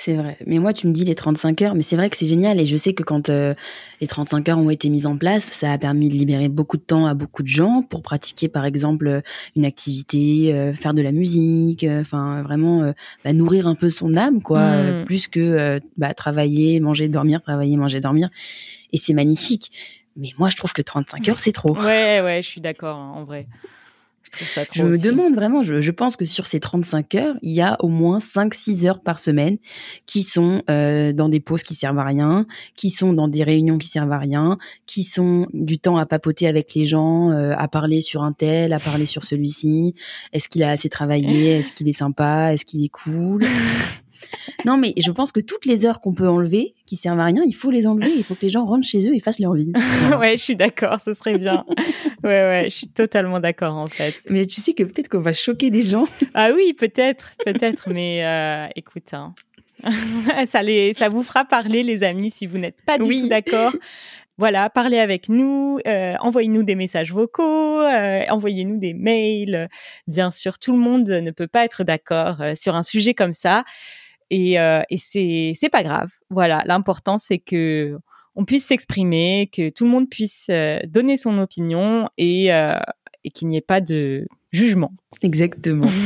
C'est 0.00 0.14
vrai. 0.14 0.36
Mais 0.46 0.60
moi, 0.60 0.72
tu 0.72 0.86
me 0.86 0.92
dis 0.92 1.04
les 1.04 1.16
35 1.16 1.60
heures, 1.62 1.74
mais 1.74 1.82
c'est 1.82 1.96
vrai 1.96 2.08
que 2.08 2.16
c'est 2.16 2.24
génial. 2.24 2.60
Et 2.60 2.66
je 2.66 2.76
sais 2.76 2.92
que 2.92 3.02
quand 3.02 3.30
euh, 3.30 3.54
les 4.00 4.06
35 4.06 4.48
heures 4.48 4.58
ont 4.58 4.70
été 4.70 4.90
mises 4.90 5.06
en 5.06 5.16
place, 5.16 5.50
ça 5.50 5.72
a 5.72 5.76
permis 5.76 6.08
de 6.08 6.14
libérer 6.14 6.48
beaucoup 6.48 6.76
de 6.76 6.82
temps 6.82 7.06
à 7.06 7.14
beaucoup 7.14 7.42
de 7.42 7.48
gens 7.48 7.82
pour 7.82 8.02
pratiquer, 8.02 8.46
par 8.46 8.64
exemple, 8.64 9.08
euh, 9.08 9.20
une 9.56 9.64
activité, 9.64 10.54
euh, 10.54 10.72
faire 10.72 10.94
de 10.94 11.02
la 11.02 11.10
musique, 11.10 11.82
euh, 11.82 12.00
enfin 12.02 12.42
vraiment 12.44 12.82
euh, 12.84 12.92
bah, 13.24 13.32
nourrir 13.32 13.66
un 13.66 13.74
peu 13.74 13.90
son 13.90 14.14
âme, 14.16 14.40
quoi, 14.40 14.60
Mm. 14.60 14.74
euh, 14.76 15.04
plus 15.04 15.26
que 15.26 15.80
bah, 15.96 16.14
travailler, 16.14 16.78
manger, 16.78 17.08
dormir, 17.08 17.42
travailler, 17.42 17.76
manger, 17.76 17.98
dormir. 17.98 18.28
Et 18.92 18.98
c'est 18.98 19.14
magnifique. 19.14 19.72
Mais 20.16 20.28
moi, 20.38 20.48
je 20.48 20.56
trouve 20.56 20.72
que 20.72 20.82
35 20.82 21.28
heures, 21.28 21.40
c'est 21.40 21.50
trop. 21.52 21.76
Ouais, 21.76 22.20
ouais, 22.22 22.40
je 22.42 22.48
suis 22.48 22.60
d'accord, 22.60 22.98
hein, 23.00 23.12
en 23.16 23.24
vrai. 23.24 23.48
Je 24.32 24.38
trouve 24.38 24.48
ça 24.48 24.64
trop 24.64 24.74
Je 24.74 24.84
me 24.84 24.98
demande 24.98 25.34
vraiment, 25.34 25.62
je, 25.62 25.80
je 25.80 25.90
pense 25.90 26.16
que 26.16 26.24
sur 26.24 26.46
ces 26.46 26.60
35 26.60 27.14
heures, 27.14 27.36
il 27.42 27.52
y 27.52 27.60
a 27.60 27.76
au 27.80 27.88
moins 27.88 28.18
5-6 28.18 28.86
heures 28.86 29.00
par 29.00 29.20
semaine 29.20 29.58
qui 30.06 30.22
sont 30.22 30.62
euh, 30.70 31.12
dans 31.12 31.28
des 31.28 31.40
pauses 31.40 31.62
qui 31.62 31.74
servent 31.74 31.98
à 31.98 32.04
rien, 32.04 32.46
qui 32.74 32.90
sont 32.90 33.12
dans 33.12 33.28
des 33.28 33.42
réunions 33.42 33.78
qui 33.78 33.88
servent 33.88 34.12
à 34.12 34.18
rien, 34.18 34.58
qui 34.86 35.04
sont 35.04 35.46
du 35.52 35.78
temps 35.78 35.96
à 35.96 36.06
papoter 36.06 36.46
avec 36.46 36.74
les 36.74 36.84
gens, 36.84 37.30
euh, 37.30 37.54
à 37.56 37.68
parler 37.68 38.00
sur 38.00 38.22
un 38.22 38.32
tel, 38.32 38.72
à 38.72 38.78
parler 38.78 39.06
sur 39.06 39.24
celui-ci. 39.24 39.94
Est-ce 40.32 40.48
qu'il 40.48 40.62
a 40.62 40.70
assez 40.70 40.88
travaillé? 40.88 41.58
Est-ce 41.58 41.72
qu'il 41.72 41.88
est 41.88 41.92
sympa? 41.92 42.52
Est-ce 42.52 42.64
qu'il 42.64 42.84
est 42.84 42.88
cool? 42.88 43.44
Non, 44.64 44.76
mais 44.76 44.94
je 44.98 45.10
pense 45.10 45.32
que 45.32 45.40
toutes 45.40 45.66
les 45.66 45.86
heures 45.86 46.00
qu'on 46.00 46.14
peut 46.14 46.28
enlever, 46.28 46.74
qui 46.86 46.96
servent 46.96 47.20
à 47.20 47.24
rien, 47.24 47.42
il 47.46 47.52
faut 47.54 47.70
les 47.70 47.86
enlever. 47.86 48.12
Il 48.16 48.24
faut 48.24 48.34
que 48.34 48.42
les 48.42 48.48
gens 48.48 48.64
rentrent 48.64 48.86
chez 48.86 49.08
eux 49.08 49.14
et 49.14 49.20
fassent 49.20 49.38
leur 49.38 49.54
vie. 49.54 49.72
Voilà. 49.74 50.18
ouais, 50.20 50.36
je 50.36 50.42
suis 50.42 50.56
d'accord, 50.56 51.00
ce 51.00 51.14
serait 51.14 51.38
bien. 51.38 51.64
ouais, 52.24 52.28
ouais, 52.28 52.62
je 52.64 52.74
suis 52.74 52.88
totalement 52.88 53.40
d'accord 53.40 53.76
en 53.76 53.88
fait. 53.88 54.14
Mais 54.28 54.46
tu 54.46 54.60
sais 54.60 54.72
que 54.74 54.82
peut-être 54.82 55.08
qu'on 55.08 55.20
va 55.20 55.32
choquer 55.32 55.70
des 55.70 55.82
gens. 55.82 56.04
Ah 56.34 56.50
oui, 56.54 56.72
peut-être, 56.72 57.32
peut-être, 57.44 57.88
mais 57.90 58.24
euh, 58.24 58.66
écoute, 58.76 59.12
hein. 59.12 59.34
ça, 60.46 60.62
les, 60.62 60.94
ça 60.94 61.08
vous 61.08 61.22
fera 61.22 61.44
parler, 61.44 61.82
les 61.82 62.02
amis, 62.02 62.30
si 62.30 62.46
vous 62.46 62.58
n'êtes 62.58 62.80
pas 62.84 62.98
du 62.98 63.08
Oui. 63.08 63.22
tout 63.22 63.28
d'accord. 63.28 63.72
Voilà, 64.36 64.70
parlez 64.70 64.98
avec 64.98 65.28
nous, 65.28 65.80
euh, 65.88 66.14
envoyez-nous 66.20 66.62
des 66.62 66.76
messages 66.76 67.12
vocaux, 67.12 67.80
euh, 67.80 68.22
envoyez-nous 68.30 68.78
des 68.78 68.94
mails. 68.94 69.68
Bien 70.06 70.30
sûr, 70.30 70.60
tout 70.60 70.70
le 70.72 70.78
monde 70.78 71.08
ne 71.08 71.30
peut 71.32 71.48
pas 71.48 71.64
être 71.64 71.82
d'accord 71.82 72.40
euh, 72.40 72.54
sur 72.54 72.76
un 72.76 72.84
sujet 72.84 73.14
comme 73.14 73.32
ça, 73.32 73.64
et, 74.30 74.60
euh, 74.60 74.82
et 74.90 74.98
c'est 74.98 75.54
c'est 75.58 75.68
pas 75.70 75.82
grave. 75.82 76.10
Voilà, 76.30 76.62
l'important 76.66 77.18
c'est 77.18 77.38
que 77.38 77.98
on 78.38 78.44
puisse 78.44 78.66
s'exprimer, 78.66 79.50
que 79.52 79.68
tout 79.70 79.84
le 79.84 79.90
monde 79.90 80.08
puisse 80.08 80.46
euh, 80.50 80.78
donner 80.86 81.16
son 81.16 81.38
opinion 81.38 82.08
et, 82.18 82.54
euh, 82.54 82.78
et 83.24 83.30
qu'il 83.30 83.48
n'y 83.48 83.56
ait 83.56 83.60
pas 83.60 83.80
de 83.80 84.28
jugement. 84.52 84.92
Exactement. 85.22 85.88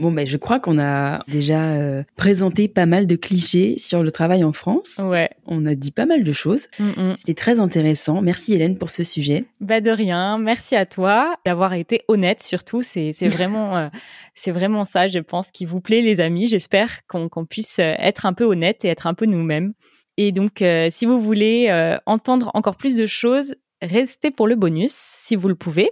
Bon, 0.00 0.12
ben, 0.12 0.26
je 0.26 0.36
crois 0.36 0.60
qu'on 0.60 0.78
a 0.78 1.24
déjà 1.28 1.70
euh, 1.70 2.02
présenté 2.16 2.68
pas 2.68 2.84
mal 2.84 3.06
de 3.06 3.16
clichés 3.16 3.76
sur 3.78 4.02
le 4.02 4.10
travail 4.10 4.44
en 4.44 4.52
France. 4.52 5.00
Ouais. 5.02 5.30
On 5.46 5.64
a 5.64 5.74
dit 5.74 5.92
pas 5.92 6.04
mal 6.04 6.24
de 6.24 6.32
choses. 6.32 6.66
Mm, 6.78 6.84
mm. 6.84 7.16
C'était 7.16 7.34
très 7.34 7.58
intéressant. 7.58 8.20
Merci 8.20 8.52
Hélène 8.52 8.76
pour 8.76 8.90
ce 8.90 9.02
sujet. 9.02 9.44
Bah 9.60 9.80
de 9.80 9.90
rien. 9.90 10.36
Merci 10.38 10.76
à 10.76 10.84
toi 10.84 11.36
d'avoir 11.46 11.72
été 11.72 12.02
honnête 12.08 12.42
surtout. 12.42 12.82
C'est 12.82 13.12
c'est 13.14 13.28
vraiment 13.28 13.76
euh, 13.76 13.88
c'est 14.34 14.50
vraiment 14.50 14.84
ça, 14.84 15.06
je 15.06 15.20
pense, 15.20 15.50
qui 15.50 15.64
vous 15.64 15.80
plaît, 15.80 16.02
les 16.02 16.20
amis. 16.20 16.46
J'espère 16.48 17.06
qu'on 17.06 17.28
puisse 17.46 17.78
euh, 17.78 17.94
être 17.98 18.26
un 18.26 18.32
peu 18.32 18.44
honnête 18.44 18.84
et 18.84 18.88
être 18.88 19.06
un 19.06 19.14
peu 19.14 19.26
nous-mêmes. 19.26 19.72
Et 20.16 20.32
donc, 20.32 20.60
euh, 20.62 20.88
si 20.90 21.06
vous 21.06 21.20
voulez 21.20 21.98
entendre 22.06 22.50
encore 22.54 22.76
plus 22.76 22.94
de 22.94 23.06
choses, 23.06 23.54
restez 23.82 24.30
pour 24.30 24.46
le 24.46 24.54
bonus 24.54 24.92
si 24.92 25.34
vous 25.34 25.48
le 25.48 25.54
pouvez. 25.54 25.90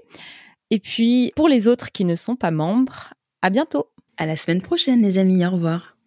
Et 0.73 0.79
puis, 0.79 1.33
pour 1.37 1.49
les 1.49 1.69
autres 1.69 1.93
qui 1.93 2.07
ne 2.07 2.17
sont 2.17 2.35
pas 2.35 2.51
membres, 2.51 3.13
à 3.43 3.51
bientôt. 3.51 3.89
À 4.17 4.25
la 4.25 4.37
semaine 4.37 4.63
prochaine, 4.63 5.03
les 5.03 5.19
amis. 5.19 5.45
Au 5.45 5.51
revoir. 5.51 5.99